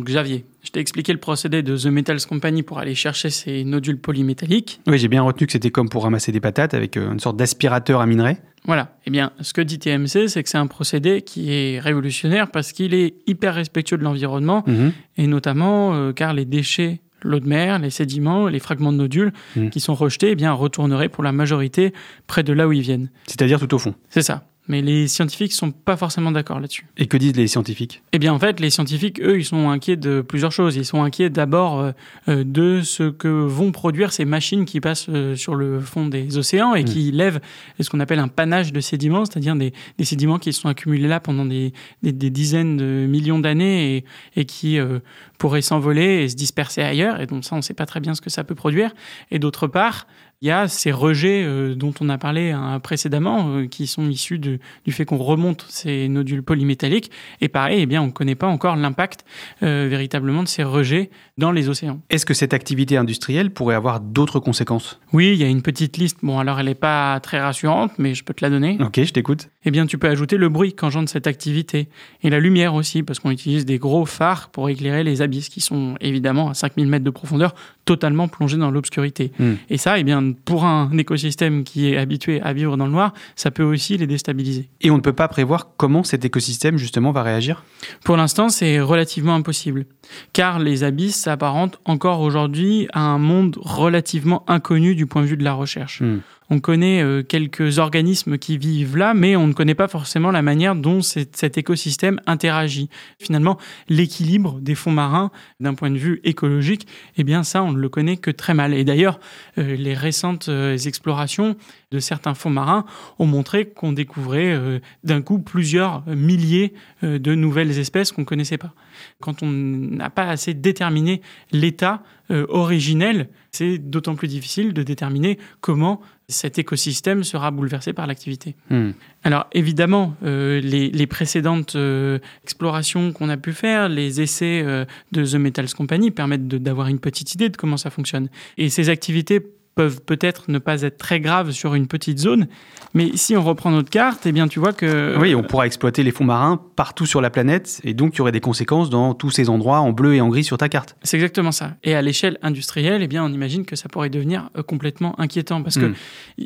Bon, 0.09 0.13
Xavier, 0.15 0.43
je 0.63 0.71
t'ai 0.71 0.79
expliqué 0.79 1.13
le 1.13 1.19
procédé 1.19 1.61
de 1.61 1.77
The 1.77 1.85
Metals 1.85 2.25
Company 2.27 2.63
pour 2.63 2.79
aller 2.79 2.95
chercher 2.95 3.29
ces 3.29 3.63
nodules 3.63 3.99
polymétalliques. 3.99 4.81
Oui, 4.87 4.97
j'ai 4.97 5.07
bien 5.07 5.21
retenu 5.21 5.45
que 5.45 5.53
c'était 5.53 5.69
comme 5.69 5.87
pour 5.87 6.03
ramasser 6.03 6.31
des 6.31 6.39
patates 6.39 6.73
avec 6.73 6.97
euh, 6.97 7.11
une 7.13 7.19
sorte 7.19 7.37
d'aspirateur 7.37 8.01
à 8.01 8.07
minerais. 8.07 8.41
Voilà. 8.65 8.97
Eh 9.05 9.11
bien, 9.11 9.31
ce 9.41 9.53
que 9.53 9.61
dit 9.61 9.77
TMC, 9.77 10.27
c'est 10.27 10.41
que 10.43 10.49
c'est 10.49 10.57
un 10.57 10.65
procédé 10.67 11.21
qui 11.21 11.51
est 11.53 11.79
révolutionnaire 11.79 12.49
parce 12.49 12.71
qu'il 12.71 12.93
est 12.95 13.13
hyper 13.27 13.53
respectueux 13.53 13.97
de 13.97 14.03
l'environnement 14.03 14.63
Mhm. 14.65 14.93
et 15.17 15.27
notamment 15.27 15.93
euh, 15.93 16.11
car 16.11 16.33
les 16.33 16.45
déchets, 16.45 16.99
l'eau 17.21 17.39
de 17.39 17.47
mer, 17.47 17.77
les 17.79 17.91
sédiments, 17.91 18.47
les 18.47 18.59
fragments 18.59 18.91
de 18.91 18.97
nodules 18.97 19.31
Mhm. 19.55 19.69
qui 19.69 19.79
sont 19.79 19.93
rejetés, 19.93 20.31
eh 20.31 20.35
bien, 20.35 20.51
retourneraient 20.53 21.09
pour 21.09 21.23
la 21.23 21.31
majorité 21.31 21.93
près 22.25 22.41
de 22.43 22.51
là 22.53 22.67
où 22.67 22.71
ils 22.73 22.81
viennent. 22.81 23.09
C'est-à-dire 23.27 23.59
tout 23.59 23.73
au 23.75 23.79
fond. 23.79 23.93
C'est 24.09 24.23
ça. 24.23 24.43
Mais 24.69 24.81
les 24.81 25.07
scientifiques 25.09 25.51
sont 25.51 25.71
pas 25.71 25.97
forcément 25.97 26.31
d'accord 26.31 26.59
là-dessus. 26.59 26.85
Et 26.95 27.07
que 27.07 27.17
disent 27.17 27.35
les 27.35 27.47
scientifiques? 27.47 28.01
Eh 28.13 28.19
bien, 28.19 28.31
en 28.33 28.39
fait, 28.39 28.59
les 28.61 28.69
scientifiques, 28.69 29.19
eux, 29.19 29.39
ils 29.39 29.43
sont 29.43 29.69
inquiets 29.69 29.97
de 29.97 30.21
plusieurs 30.21 30.51
choses. 30.51 30.75
Ils 30.77 30.85
sont 30.85 31.03
inquiets 31.03 31.29
d'abord 31.31 31.79
euh, 31.79 31.91
euh, 32.29 32.43
de 32.45 32.81
ce 32.81 33.09
que 33.09 33.27
vont 33.27 33.71
produire 33.71 34.13
ces 34.13 34.25
machines 34.25 34.65
qui 34.65 34.79
passent 34.79 35.07
euh, 35.09 35.35
sur 35.35 35.55
le 35.55 35.79
fond 35.81 36.05
des 36.05 36.37
océans 36.37 36.75
et 36.75 36.83
Mm. 36.83 36.85
qui 36.85 37.11
lèvent 37.11 37.39
ce 37.79 37.89
qu'on 37.89 37.99
appelle 37.99 38.19
un 38.19 38.27
panache 38.27 38.71
de 38.71 38.79
sédiments, 38.79 39.25
c'est-à-dire 39.25 39.55
des, 39.55 39.73
des 39.97 40.05
sédiments 40.05 40.37
qui 40.39 40.53
se 40.53 40.61
sont 40.61 40.69
accumulés 40.69 41.07
là 41.07 41.19
pendant 41.19 41.45
des, 41.45 41.73
des- 42.03 42.11
des 42.13 42.29
dizaines 42.29 42.77
de 42.77 43.05
millions 43.09 43.39
d'années 43.39 43.97
et, 43.97 44.05
et 44.35 44.45
qui 44.45 44.77
euh, 44.77 44.99
pourraient 45.39 45.61
s'envoler 45.63 46.23
et 46.23 46.29
se 46.29 46.35
disperser 46.35 46.83
ailleurs. 46.83 47.19
Et 47.21 47.25
donc 47.25 47.43
ça, 47.43 47.55
on 47.55 47.57
ne 47.57 47.63
sait 47.63 47.73
pas 47.73 47.87
très 47.87 47.99
bien 48.01 48.13
ce 48.13 48.21
que 48.21 48.29
ça 48.29 48.43
peut 48.43 48.55
produire. 48.55 48.91
Et 49.31 49.39
d'autre 49.39 49.65
part, 49.67 50.05
il 50.41 50.47
y 50.47 50.51
a 50.51 50.67
ces 50.67 50.91
rejets 50.91 51.43
euh, 51.43 51.75
dont 51.75 51.93
on 51.99 52.07
a 52.09 52.17
parlé 52.17 52.51
hein, 52.51 52.79
précédemment, 52.79 53.49
euh, 53.57 53.67
qui 53.67 53.87
sont 53.87 54.09
issus 54.09 54.39
de- 54.39 54.59
du 54.85 54.91
fait 54.91 55.03
qu'on 55.05 55.17
remonte 55.17 55.65
ces 55.69 56.07
nodules 56.07 56.43
polymétalliques. 56.43 57.11
Et 57.41 57.47
pareil, 57.49 57.81
eh 57.81 57.85
bien, 57.85 58.01
on 58.01 58.07
ne 58.07 58.11
connaît 58.11 58.35
pas 58.35 58.47
encore 58.47 58.75
l'impact 58.75 59.25
euh, 59.63 59.87
véritablement 59.89 60.43
de 60.43 60.47
ces 60.47 60.63
rejets 60.63 61.09
dans 61.37 61.51
les 61.51 61.67
océans. 61.69 61.99
Est-ce 62.09 62.25
que 62.25 62.33
cette 62.33 62.53
activité 62.53 62.95
industrielle 62.97 63.51
pourrait 63.51 63.75
avoir 63.75 63.99
d'autres 63.99 64.39
conséquences? 64.39 64.99
Oui, 65.11 65.31
il 65.33 65.37
y 65.37 65.43
a 65.43 65.47
une 65.47 65.61
petite 65.61 65.97
liste. 65.97 66.19
Bon, 66.23 66.39
alors 66.39 66.59
elle 66.59 66.67
n'est 66.67 66.75
pas 66.75 67.19
très 67.19 67.39
rassurante, 67.39 67.91
mais 67.97 68.13
je 68.13 68.23
peux 68.23 68.33
te 68.33 68.43
la 68.43 68.49
donner. 68.49 68.77
Ok, 68.79 69.03
je 69.03 69.11
t'écoute. 69.11 69.49
Eh 69.65 69.71
bien, 69.71 69.85
tu 69.85 69.97
peux 69.97 70.07
ajouter 70.07 70.37
le 70.37 70.47
bruit 70.47 70.73
qu'engendre 70.73 71.09
cette 71.09 71.27
activité 71.27 71.89
et 72.23 72.29
la 72.29 72.39
lumière 72.39 72.75
aussi, 72.75 73.03
parce 73.03 73.19
qu'on 73.19 73.29
utilise 73.29 73.65
des 73.65 73.77
gros 73.77 74.05
phares 74.05 74.49
pour 74.49 74.69
éclairer 74.69 75.03
les 75.03 75.21
abysses 75.21 75.49
qui 75.49 75.59
sont 75.59 75.95
évidemment 75.99 76.49
à 76.49 76.53
5000 76.53 76.87
mètres 76.87 77.03
de 77.03 77.09
profondeur, 77.09 77.53
totalement 77.83 78.29
plongés 78.29 78.55
dans 78.55 78.71
l'obscurité. 78.71 79.33
Hmm. 79.37 79.55
Et 79.69 79.77
ça, 79.77 79.99
eh 79.99 80.05
bien, 80.05 80.31
pour 80.45 80.63
un 80.63 80.97
écosystème 80.97 81.65
qui 81.65 81.91
est 81.91 81.97
habitué 81.97 82.41
à 82.41 82.53
vivre 82.53 82.77
dans 82.77 82.85
le 82.85 82.91
noir, 82.91 83.13
ça 83.35 83.51
peut 83.51 83.63
aussi 83.63 83.97
les 83.97 84.07
déstabiliser. 84.07 84.69
Et 84.79 84.91
on 84.91 84.95
ne 84.95 85.01
peut 85.01 85.11
pas 85.11 85.27
prévoir 85.27 85.71
comment 85.75 86.03
cet 86.03 86.23
écosystème 86.23 86.77
justement 86.77 87.11
va 87.11 87.23
réagir? 87.23 87.65
Pour 88.05 88.15
l'instant, 88.15 88.47
c'est 88.47 88.79
relativement 88.79 89.35
impossible, 89.35 89.87
car 90.31 90.59
les 90.59 90.85
abysses 90.85 91.17
s'apparentent 91.17 91.79
encore 91.83 92.21
aujourd'hui 92.21 92.87
à 92.93 93.01
un 93.01 93.17
monde 93.17 93.57
relativement 93.59 94.49
inconnu 94.49 94.95
du 94.95 95.05
point 95.05 95.21
de 95.21 95.27
vue 95.27 95.37
de 95.37 95.43
la 95.43 95.53
recherche. 95.53 96.01
Hmm. 96.01 96.19
On 96.51 96.59
connaît 96.59 97.03
euh, 97.03 97.21
quelques 97.21 97.77
organismes 97.77 98.37
qui 98.37 98.57
vivent 98.57 98.97
là, 98.97 99.13
mais 99.13 99.35
on 99.35 99.47
ne 99.47 99.53
connaît 99.53 99.75
pas 99.75 99.87
forcément 99.87 100.31
la 100.31 100.41
manière 100.41 100.75
dont 100.75 101.01
cet 101.01 101.57
écosystème 101.57 102.19
interagit. 102.25 102.89
Finalement, 103.19 103.57
l'équilibre 103.87 104.59
des 104.59 104.73
fonds 104.73 104.91
marins, 104.91 105.31
d'un 105.59 105.75
point 105.75 105.91
de 105.91 105.97
vue 105.97 106.21
écologique, 106.23 106.87
eh 107.17 107.23
bien 107.23 107.43
ça, 107.43 107.61
on 107.63 107.71
ne 107.71 107.77
le 107.77 107.89
connaît 107.89 108.17
que 108.17 108.31
très 108.31 108.55
mal. 108.55 108.73
Et 108.73 108.83
d'ailleurs, 108.83 109.19
euh, 109.57 109.75
les 109.75 109.93
récentes 109.93 110.49
euh, 110.49 110.75
explorations 110.77 111.55
de 111.91 111.99
certains 111.99 112.33
fonds 112.33 112.49
marins 112.49 112.85
ont 113.19 113.25
montré 113.25 113.67
qu'on 113.67 113.91
découvrait 113.91 114.79
d'un 115.03 115.21
coup 115.23 115.39
plusieurs 115.39 116.05
milliers 116.07 116.73
de 117.01 117.33
nouvelles 117.33 117.79
espèces 117.79 118.11
qu'on 118.11 118.21
ne 118.21 118.27
connaissait 118.27 118.59
pas. 118.59 118.73
Quand 119.19 119.41
on 119.41 119.49
n'a 119.49 120.11
pas 120.11 120.27
assez 120.27 120.53
déterminé 120.53 121.21
l'état 121.51 122.03
originel, 122.29 123.29
c'est 123.51 123.79
d'autant 123.79 124.13
plus 124.15 124.27
difficile 124.27 124.73
de 124.73 124.83
déterminer 124.83 125.39
comment 125.61 125.99
cet 126.29 126.59
écosystème 126.59 127.23
sera 127.23 127.51
bouleversé 127.51 127.91
par 127.91 128.07
l'activité. 128.07 128.55
Hmm. 128.69 128.91
Alors 129.23 129.47
évidemment, 129.51 130.15
euh, 130.23 130.61
les, 130.61 130.89
les 130.89 131.07
précédentes 131.07 131.75
euh, 131.75 132.19
explorations 132.43 133.11
qu'on 133.11 133.29
a 133.29 133.37
pu 133.37 133.51
faire, 133.51 133.89
les 133.89 134.21
essais 134.21 134.61
euh, 134.63 134.85
de 135.11 135.25
The 135.25 135.35
Metals 135.35 135.73
Company 135.73 136.11
permettent 136.11 136.47
d'avoir 136.47 136.87
une 136.87 136.99
petite 136.99 137.33
idée 137.33 137.49
de 137.49 137.57
comment 137.57 137.77
ça 137.77 137.89
fonctionne. 137.89 138.29
Et 138.57 138.69
ces 138.69 138.89
activités 138.89 139.41
peuvent 139.79 140.01
peut-être 140.01 140.51
ne 140.51 140.59
pas 140.59 140.81
être 140.81 140.97
très 140.97 141.21
graves 141.21 141.51
sur 141.51 141.73
une 141.73 141.87
petite 141.87 142.19
zone, 142.19 142.47
mais 142.93 143.11
si 143.15 143.37
on 143.37 143.41
reprend 143.41 143.71
notre 143.71 143.89
carte, 143.89 144.25
eh 144.25 144.33
bien 144.33 144.49
tu 144.49 144.59
vois 144.59 144.73
que 144.73 145.15
Oui, 145.17 145.33
on 145.35 145.41
pourra 145.43 145.65
exploiter 145.67 146.03
les 146.03 146.11
fonds 146.11 146.25
marins 146.25 146.59
partout 146.75 147.05
sur 147.05 147.21
la 147.21 147.29
planète, 147.29 147.79
et 147.85 147.93
donc 147.93 148.15
il 148.15 148.17
y 148.17 148.21
aurait 148.21 148.33
des 148.33 148.41
conséquences 148.41 148.89
dans 148.89 149.13
tous 149.13 149.29
ces 149.31 149.47
endroits 149.49 149.79
en 149.79 149.93
bleu 149.93 150.15
et 150.15 150.19
en 150.21 150.27
gris 150.27 150.43
sur 150.43 150.57
ta 150.57 150.67
carte. 150.67 150.97
C'est 151.01 151.15
exactement 151.15 151.53
ça. 151.53 151.77
Et 151.85 151.95
à 151.95 152.01
l'échelle 152.01 152.37
industrielle, 152.41 153.01
eh 153.01 153.07
bien, 153.07 153.23
on 153.23 153.31
imagine 153.31 153.63
que 153.65 153.77
ça 153.77 153.87
pourrait 153.87 154.09
devenir 154.09 154.49
euh, 154.57 154.63
complètement 154.63 155.17
inquiétant 155.17 155.63
parce 155.63 155.77
que 155.77 155.85
Mm. 155.85 155.95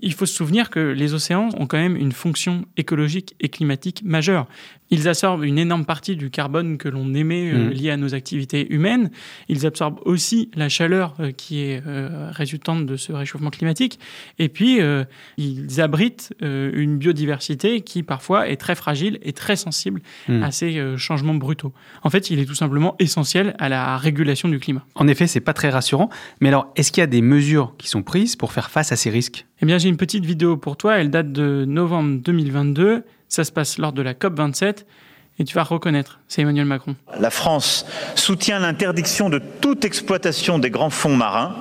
il 0.04 0.14
faut 0.14 0.28
se 0.28 0.36
souvenir 0.36 0.70
que 0.70 0.80
les 0.80 1.16
océans 1.16 1.50
ont 1.58 1.66
quand 1.66 1.80
même 1.80 1.96
une 1.96 2.12
fonction 2.12 2.66
écologique 2.78 3.34
et 3.40 3.50
climatique 3.50 4.04
majeure. 4.06 4.46
Ils 4.92 5.08
absorbent 5.08 5.44
une 5.44 5.58
énorme 5.58 5.86
partie 5.86 6.16
du 6.16 6.30
carbone 6.30 6.78
que 6.78 6.88
l'on 6.88 7.16
émet 7.16 7.52
euh, 7.52 7.70
Mm. 7.70 7.70
lié 7.72 7.90
à 7.90 7.98
nos 7.98 8.14
activités 8.14 8.72
humaines. 8.72 9.10
Ils 9.50 9.66
absorbent 9.66 10.00
aussi 10.06 10.52
la 10.56 10.70
chaleur 10.70 11.16
euh, 11.20 11.32
qui 11.32 11.62
est 11.62 11.82
euh, 11.88 12.30
résultante 12.32 12.86
de 12.86 12.96
ce 12.96 13.12
réchauffement 13.24 13.50
climatique. 13.50 14.00
Et 14.40 14.50
puis, 14.50 14.82
euh, 14.82 15.04
ils 15.38 15.82
abritent 15.82 16.34
euh, 16.42 16.72
une 16.74 16.98
biodiversité 16.98 17.82
qui 17.82 18.04
parfois 18.04 18.48
est 18.48 18.58
très 18.58 18.76
fragile 18.76 19.20
et 19.24 19.34
très 19.34 19.56
sensible 19.56 20.02
Mm. 20.28 20.44
à 20.44 20.52
ces 20.52 20.78
euh, 20.78 20.98
changements 20.98 21.34
brutaux. 21.34 21.74
En 22.04 22.10
fait, 22.10 22.30
il 22.30 22.40
est 22.40 22.46
tout 22.46 22.56
simplement 22.56 22.96
essentiel 23.00 23.56
à 23.60 23.70
la 23.70 23.98
régulation 23.98 24.50
du 24.50 24.60
climat. 24.60 24.86
En 24.96 25.08
effet, 25.08 25.28
c'est 25.28 25.40
pas 25.40 25.54
très 25.54 25.70
rassurant, 25.70 26.10
mais 26.42 26.50
alors 26.50 26.72
est-ce 26.76 26.92
qu'il 26.92 27.02
y 27.02 27.04
a 27.04 27.08
des 27.08 27.22
mesures 27.22 27.74
qui 27.78 27.88
sont 27.88 28.04
prises 28.04 28.36
pour 28.36 28.52
faire 28.52 28.70
face 28.70 28.92
à 28.92 28.96
ces 28.96 29.10
risques? 29.10 29.46
Eh 29.62 29.66
bien, 29.66 29.78
j'ai 29.78 29.90
une 29.90 29.98
petite 29.98 30.26
vidéo 30.26 30.58
pour 30.58 30.78
toi. 30.78 30.98
Elle 30.98 31.10
date 31.10 31.32
de 31.32 31.66
novembre 31.66 32.20
2022. 32.22 33.04
Ça 33.30 33.44
se 33.44 33.52
passe 33.52 33.78
lors 33.78 33.94
de 33.94 34.02
la 34.02 34.14
COP27. 34.14 34.86
Et 35.40 35.46
tu 35.46 35.56
vas 35.56 35.64
reconnaître, 35.64 36.20
c'est 36.28 36.44
Emmanuel 36.44 36.66
Macron. 36.66 36.96
La 37.20 37.32
France 37.32 37.88
soutient 38.14 38.60
l'interdiction 38.60 39.32
de 39.32 39.42
toute 39.62 39.84
exploitation 39.84 40.60
des 40.60 40.70
grands 40.70 40.92
fonds 40.92 41.18
marins. 41.18 41.56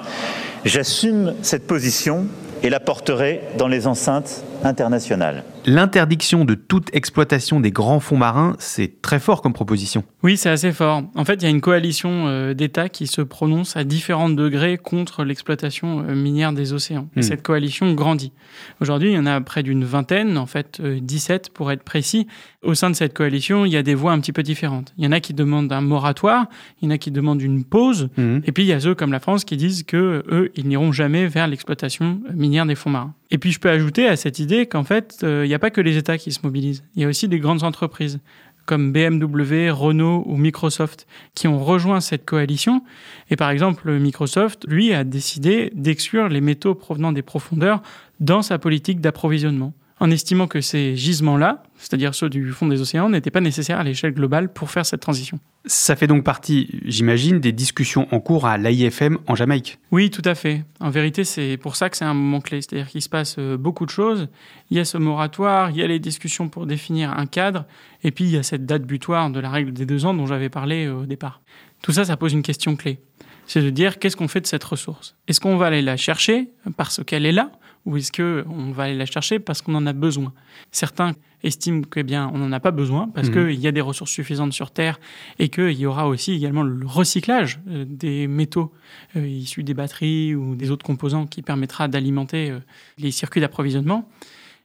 J'assume 0.65 1.35
cette 1.43 1.67
position 1.67 2.27
et 2.63 2.71
la 2.71 2.79
porterai 2.79 3.41
dans 3.59 3.67
les 3.67 3.89
enceintes 3.89 4.45
internationales. 4.63 5.43
L'interdiction 5.65 6.45
de 6.45 6.55
toute 6.55 6.93
exploitation 6.93 7.61
des 7.61 7.71
grands 7.71 8.01
fonds 8.01 8.17
marins, 8.17 8.57
c'est 8.59 9.01
très 9.01 9.21
fort 9.21 9.43
comme 9.43 9.53
proposition. 9.53 10.03
Oui, 10.25 10.37
c'est 10.37 10.49
assez 10.51 10.73
fort. 10.73 11.05
En 11.15 11.25
fait, 11.25 11.35
il 11.35 11.43
y 11.43 11.47
a 11.47 11.51
une 11.51 11.61
coalition 11.61 12.27
euh, 12.27 12.53
d'États 12.53 12.89
qui 12.89 13.07
se 13.07 13.21
prononce 13.23 13.77
à 13.77 13.85
différents 13.85 14.29
degrés 14.29 14.77
contre 14.77 15.23
l'exploitation 15.23 16.01
euh, 16.01 16.15
minière 16.17 16.53
des 16.53 16.73
océans. 16.73 17.09
Et 17.17 17.21
Hmm. 17.21 17.23
cette 17.23 17.43
coalition 17.43 17.93
grandit. 17.95 18.33
Aujourd'hui, 18.81 19.11
il 19.11 19.15
y 19.15 19.19
en 19.19 19.27
a 19.27 19.41
près 19.41 19.63
d'une 19.63 19.85
vingtaine, 19.85 20.37
en 20.37 20.47
fait 20.47 20.81
euh, 20.81 20.99
17 21.01 21.51
pour 21.51 21.71
être 21.71 21.85
précis. 21.85 22.27
Au 22.65 22.75
sein 22.75 22.91
de 22.91 22.97
cette 22.97 23.15
coalition, 23.15 23.65
il 23.65 23.71
y 23.73 23.77
a 23.77 23.83
des 23.85 23.95
voix 23.95 24.11
un 24.13 24.19
petit 24.19 24.33
peu 24.33 24.43
différentes. 24.43 24.93
Il 24.99 25.05
y 25.05 25.07
en 25.07 25.13
a 25.13 25.21
qui 25.21 25.33
demandent 25.33 25.73
un 25.73 25.81
moratoire, 25.81 26.47
il 26.81 26.87
y 26.87 26.89
en 26.89 26.91
a 26.95 26.99
qui 26.99 27.13
demandent 27.13 27.41
une 27.43 27.63
pause, 27.65 28.09
Mhm. 28.17 28.43
et 28.45 28.51
puis 28.53 28.65
il 28.65 28.67
y 28.67 28.73
a 28.73 28.81
ceux 28.81 28.97
comme 28.97 29.13
la 29.13 29.21
France 29.21 29.45
qui 29.45 29.57
disent 29.57 29.85
que 29.85 30.25
eux, 30.29 30.51
ils 30.57 30.67
n'iront 30.67 30.91
jamais 30.91 31.29
vers 31.29 31.47
l'exploitation 31.47 32.21
minière 32.35 32.67
des 32.67 32.75
fonds 32.75 32.91
marins. 32.91 33.15
Et 33.33 33.39
puis 33.39 33.51
je 33.51 33.59
peux 33.59 33.71
ajouter 33.71 34.07
à 34.07 34.17
cette 34.17 34.39
idée 34.39 34.67
qu'en 34.67 34.85
fait, 34.85 35.21
euh, 35.23 35.45
il 35.45 35.49
n'y 35.49 35.55
a 35.55 35.59
pas 35.59 35.71
que 35.71 35.81
les 35.81 35.97
États 35.97 36.19
qui 36.19 36.33
se 36.33 36.41
mobilisent. 36.45 36.85
Il 36.95 37.03
y 37.03 37.05
a 37.07 37.09
aussi 37.09 37.29
des 37.29 37.41
grandes 37.41 37.65
entreprises 37.65 38.21
comme 38.67 38.93
BMW, 38.93 39.71
Renault 39.71 40.23
ou 40.27 40.37
Microsoft 40.37 41.07
qui 41.35 41.49
ont 41.49 41.59
rejoint 41.59 42.01
cette 42.01 42.25
coalition. 42.27 42.83
Et 43.31 43.37
par 43.37 43.51
exemple, 43.51 43.91
Microsoft, 43.99 44.67
lui, 44.69 44.93
a 44.93 45.03
décidé 45.03 45.73
d'exclure 45.75 46.29
les 46.29 46.43
métaux 46.43 46.75
provenant 46.75 47.11
des 47.11 47.23
profondeurs 47.23 47.83
dans 48.21 48.43
sa 48.43 48.59
politique 48.59 49.01
d'approvisionnement. 49.01 49.73
En 50.03 50.11
estimant 50.11 50.49
que 50.49 50.61
ces 50.61 50.97
gisements-là, 50.97 51.63
c'est-à-dire 51.77 52.13
ceux 52.13 52.29
du 52.29 52.51
fond 52.51 52.67
des 52.67 52.81
océans, 52.81 53.09
n'étaient 53.09 53.31
pas 53.31 53.41
nécessaires 53.41 53.79
à 53.79 53.85
l'échelle 53.85 54.13
globale 54.13 54.53
pour 54.53 54.69
faire 54.69 54.85
cette 54.85 54.99
transition. 55.01 55.39
Ça 55.65 55.95
fait 55.95 56.09
donc 56.09 56.25
partie, 56.25 56.81
j'imagine, 56.85 57.39
des 57.39 57.53
discussions 57.53 58.09
en 58.11 58.19
cours 58.19 58.47
à 58.47 58.59
l'AIFM 58.59 59.19
en 59.29 59.37
Jamaïque. 59.37 59.79
Oui, 59.93 60.11
tout 60.11 60.23
à 60.25 60.35
fait. 60.35 60.65
En 60.81 60.91
vérité, 60.91 61.23
c'est 61.23 61.57
pour 61.57 61.77
ça 61.77 61.89
que 61.89 61.97
c'est 61.97 62.05
un 62.05 62.15
moment 62.15 62.41
clé. 62.41 62.61
C'est-à-dire 62.61 62.89
qu'il 62.89 63.01
se 63.01 63.09
passe 63.09 63.37
euh, 63.39 63.57
beaucoup 63.57 63.87
de 63.87 63.91
choses. 63.91 64.27
Il 64.71 64.77
y 64.77 64.81
a 64.81 64.85
ce 64.85 64.99
moratoire, 64.99 65.71
il 65.71 65.77
y 65.77 65.83
a 65.83 65.87
les 65.87 66.01
discussions 66.01 66.49
pour 66.49 66.67
définir 66.67 67.17
un 67.17 67.27
cadre, 67.27 67.65
et 68.03 68.11
puis 68.11 68.25
il 68.25 68.31
y 68.31 68.37
a 68.37 68.43
cette 68.43 68.67
date 68.67 68.83
butoir 68.83 69.31
de 69.31 69.39
la 69.39 69.51
règle 69.51 69.73
des 69.73 69.87
deux 69.87 70.05
ans 70.05 70.15
dont 70.15 70.27
j'avais 70.27 70.49
parlé 70.49 70.87
euh, 70.87 71.03
au 71.03 71.07
départ. 71.07 71.43
Tout 71.81 71.93
ça, 71.93 72.05
ça 72.05 72.17
pose 72.17 72.33
une 72.33 72.43
question 72.43 72.75
clé. 72.75 72.99
C'est 73.47 73.63
de 73.63 73.71
dire 73.71 74.01
qu'est-ce 74.01 74.17
qu'on 74.17 74.29
fait 74.29 74.41
de 74.41 74.49
cette 74.49 74.65
ressource? 74.65 75.15
Est-ce 75.29 75.39
qu'on 75.39 75.57
va 75.59 75.67
aller 75.67 75.83
la 75.83 75.97
chercher 75.97 76.51
parce 76.77 77.05
qu'elle 77.05 77.25
est 77.25 77.33
là 77.33 77.53
ou 77.85 77.97
est-ce 77.97 78.13
qu'on 78.13 78.71
va 78.73 78.85
aller 78.85 78.97
la 78.97 79.07
chercher 79.07 79.39
parce 79.39 79.63
qu'on 79.63 79.75
en 79.75 79.87
a 79.87 79.93
besoin? 79.93 80.33
Certains 80.71 81.13
estiment 81.43 81.83
que 81.83 82.01
eh 82.01 82.03
bien 82.03 82.31
on 82.33 82.39
n'en 82.39 82.53
a 82.53 82.61
pas 82.61 82.71
besoin 82.71 83.09
parce 83.09 83.29
mmh. 83.29 83.33
qu'il 83.33 83.61
y 83.61 83.67
a 83.67 83.73
des 83.73 83.81
ressources 83.81 84.11
suffisantes 84.11 84.53
sur 84.53 84.71
Terre 84.71 85.01
et 85.39 85.49
qu'il 85.49 85.73
y 85.73 85.87
aura 85.87 86.07
aussi 86.07 86.33
également 86.33 86.63
le 86.63 86.87
recyclage 86.87 87.61
euh, 87.69 87.85
des 87.87 88.27
métaux 88.29 88.73
euh, 89.17 89.27
issus 89.27 89.65
des 89.65 89.75
batteries 89.75 90.35
ou 90.35 90.55
des 90.55 90.71
autres 90.71 90.85
composants 90.85 91.27
qui 91.27 91.43
permettra 91.43 91.89
d'alimenter 91.89 92.51
euh, 92.51 92.61
les 92.99 93.11
circuits 93.11 93.41
d'approvisionnement. 93.41 94.09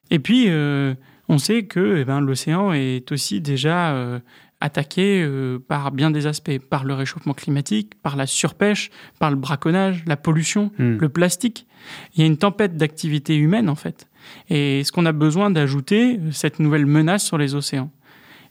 Et 0.09 0.19
puis 0.19 0.47
on 1.27 1.37
sait 1.37 1.63
que 1.63 1.97
eh 1.97 2.05
ben, 2.05 2.21
l'océan 2.21 2.71
est 2.71 3.11
aussi 3.11 3.41
déjà 3.41 4.21
attaqué 4.59 5.21
euh, 5.23 5.59
par 5.59 5.91
bien 5.91 6.11
des 6.11 6.27
aspects, 6.27 6.57
par 6.59 6.83
le 6.83 6.93
réchauffement 6.93 7.33
climatique, 7.33 7.93
par 8.01 8.15
la 8.15 8.25
surpêche, 8.25 8.89
par 9.19 9.29
le 9.29 9.35
braconnage, 9.35 10.03
la 10.07 10.17
pollution, 10.17 10.71
hmm. 10.79 10.97
le 10.97 11.09
plastique. 11.09 11.67
Il 12.15 12.21
y 12.21 12.23
a 12.23 12.25
une 12.25 12.37
tempête 12.37 12.75
d'activité 12.75 13.35
humaine 13.35 13.69
en 13.69 13.75
fait. 13.75 14.07
Et 14.49 14.81
est-ce 14.81 14.91
qu'on 14.91 15.05
a 15.05 15.11
besoin 15.11 15.51
d'ajouter 15.51 16.19
cette 16.31 16.59
nouvelle 16.59 16.85
menace 16.85 17.23
sur 17.23 17.37
les 17.37 17.55
océans? 17.55 17.91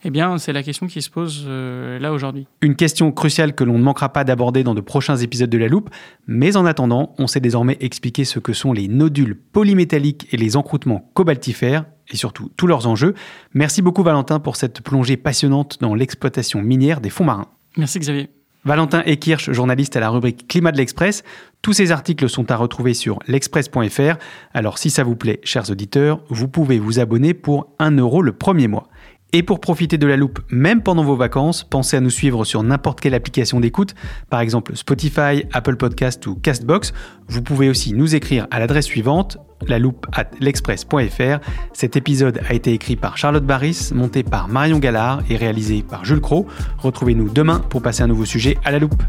Eh 0.05 0.11
bien, 0.11 0.39
c'est 0.39 0.53
la 0.53 0.63
question 0.63 0.87
qui 0.87 1.03
se 1.03 1.11
pose 1.11 1.45
euh, 1.49 1.99
là 1.99 2.13
aujourd'hui. 2.13 2.47
Une 2.61 2.77
question 2.77 3.11
cruciale 3.13 3.55
que 3.55 3.65
l'on 3.65 3.79
ne 3.79 3.83
manquera 3.83 4.13
pas 4.13 4.25
d'aborder 4.25 4.63
dans 4.63 4.75
de 4.75 4.81
prochains 4.81 5.17
épisodes 5.17 5.51
de 5.51 5.59
La 5.59 5.69
Loupe, 5.69 5.91
mais 6.27 6.57
en 6.57 6.67
attendant, 6.67 7.15
on 7.19 7.27
sait 7.27 7.41
désormais 7.41 7.77
expliquer 7.81 8.25
ce 8.25 8.39
que 8.39 8.53
sont 8.53 8.73
les 8.73 8.89
nodules 8.89 9.37
polymétalliques 9.37 10.29
et 10.33 10.37
les 10.37 10.57
encroûtements 10.57 11.11
cobaltifères, 11.15 11.87
et 12.11 12.17
surtout 12.17 12.51
tous 12.57 12.67
leurs 12.67 12.87
enjeux. 12.87 13.15
Merci 13.55 13.83
beaucoup 13.83 14.03
Valentin 14.03 14.41
pour 14.41 14.57
cette 14.57 14.81
plongée 14.81 15.17
passionnante 15.17 15.79
dans 15.81 15.95
l'exploitation 15.95 16.63
minière 16.63 17.01
des 17.01 17.11
fonds 17.11 17.25
marins. 17.25 17.49
Merci 17.77 17.99
Xavier. 17.99 18.31
Valentin 18.65 19.03
Ekirch, 19.07 19.53
journaliste 19.53 19.95
à 19.95 20.01
la 20.01 20.11
rubrique 20.11 20.49
Climat 20.49 20.73
de 20.73 20.77
l'Express. 20.77 21.23
Tous 21.63 21.73
ces 21.73 21.93
articles 21.93 22.29
sont 22.29 22.51
à 22.51 22.57
retrouver 22.57 22.95
sur 22.95 23.21
l'express.fr. 23.29 24.17
Alors 24.55 24.79
si 24.79 24.91
ça 24.91 25.05
vous 25.05 25.15
plaît, 25.15 25.39
chers 25.45 25.71
auditeurs, 25.71 26.21
vous 26.31 26.49
pouvez 26.49 26.81
vous 26.81 26.99
abonner 26.99 27.33
pour 27.33 27.73
1 27.79 27.93
euro 27.93 28.23
le 28.23 28.33
premier 28.33 28.67
mois. 28.67 28.89
Et 29.33 29.45
pour 29.45 29.61
profiter 29.61 29.99
de 29.99 30.07
la 30.07 30.17
loupe, 30.17 30.41
même 30.51 30.83
pendant 30.83 31.05
vos 31.05 31.15
vacances, 31.15 31.63
pensez 31.63 31.97
à 31.97 32.01
nous 32.01 32.11
suivre 32.11 32.45
sur 32.45 32.63
n'importe 32.63 33.01
quelle 33.01 33.15
application 33.15 33.61
d'écoute, 33.61 33.95
par 34.31 34.41
exemple 34.41 34.77
Spotify, 34.77 35.45
Apple 35.53 35.77
Podcast 35.77 36.27
ou 36.27 36.35
Castbox. 36.37 36.93
Vous 37.29 37.43
pouvez 37.43 37.69
aussi 37.69 37.93
nous 37.93 38.15
écrire 38.15 38.47
à 38.51 38.59
l'adresse 38.59 38.87
suivante, 38.87 39.39
la 39.67 39.79
loupe 39.79 40.07
at 40.13 40.31
l'express.fr. 40.41 41.39
Cet 41.73 41.97
épisode 41.97 42.41
a 42.49 42.55
été 42.55 42.73
écrit 42.73 42.97
par 42.97 43.17
Charlotte 43.17 43.45
Barris, 43.45 43.91
monté 43.95 44.23
par 44.23 44.49
Marion 44.49 44.79
Gallard 44.79 45.23
et 45.31 45.37
réalisé 45.37 45.83
par 45.83 46.05
Jules 46.05 46.21
Cro. 46.21 46.47
Retrouvez-nous 46.79 47.29
demain 47.29 47.61
pour 47.71 47.83
passer 47.83 48.03
un 48.03 48.07
nouveau 48.07 48.25
sujet 48.25 48.59
à 48.65 48.71
la 48.71 48.79
loupe. 48.79 49.03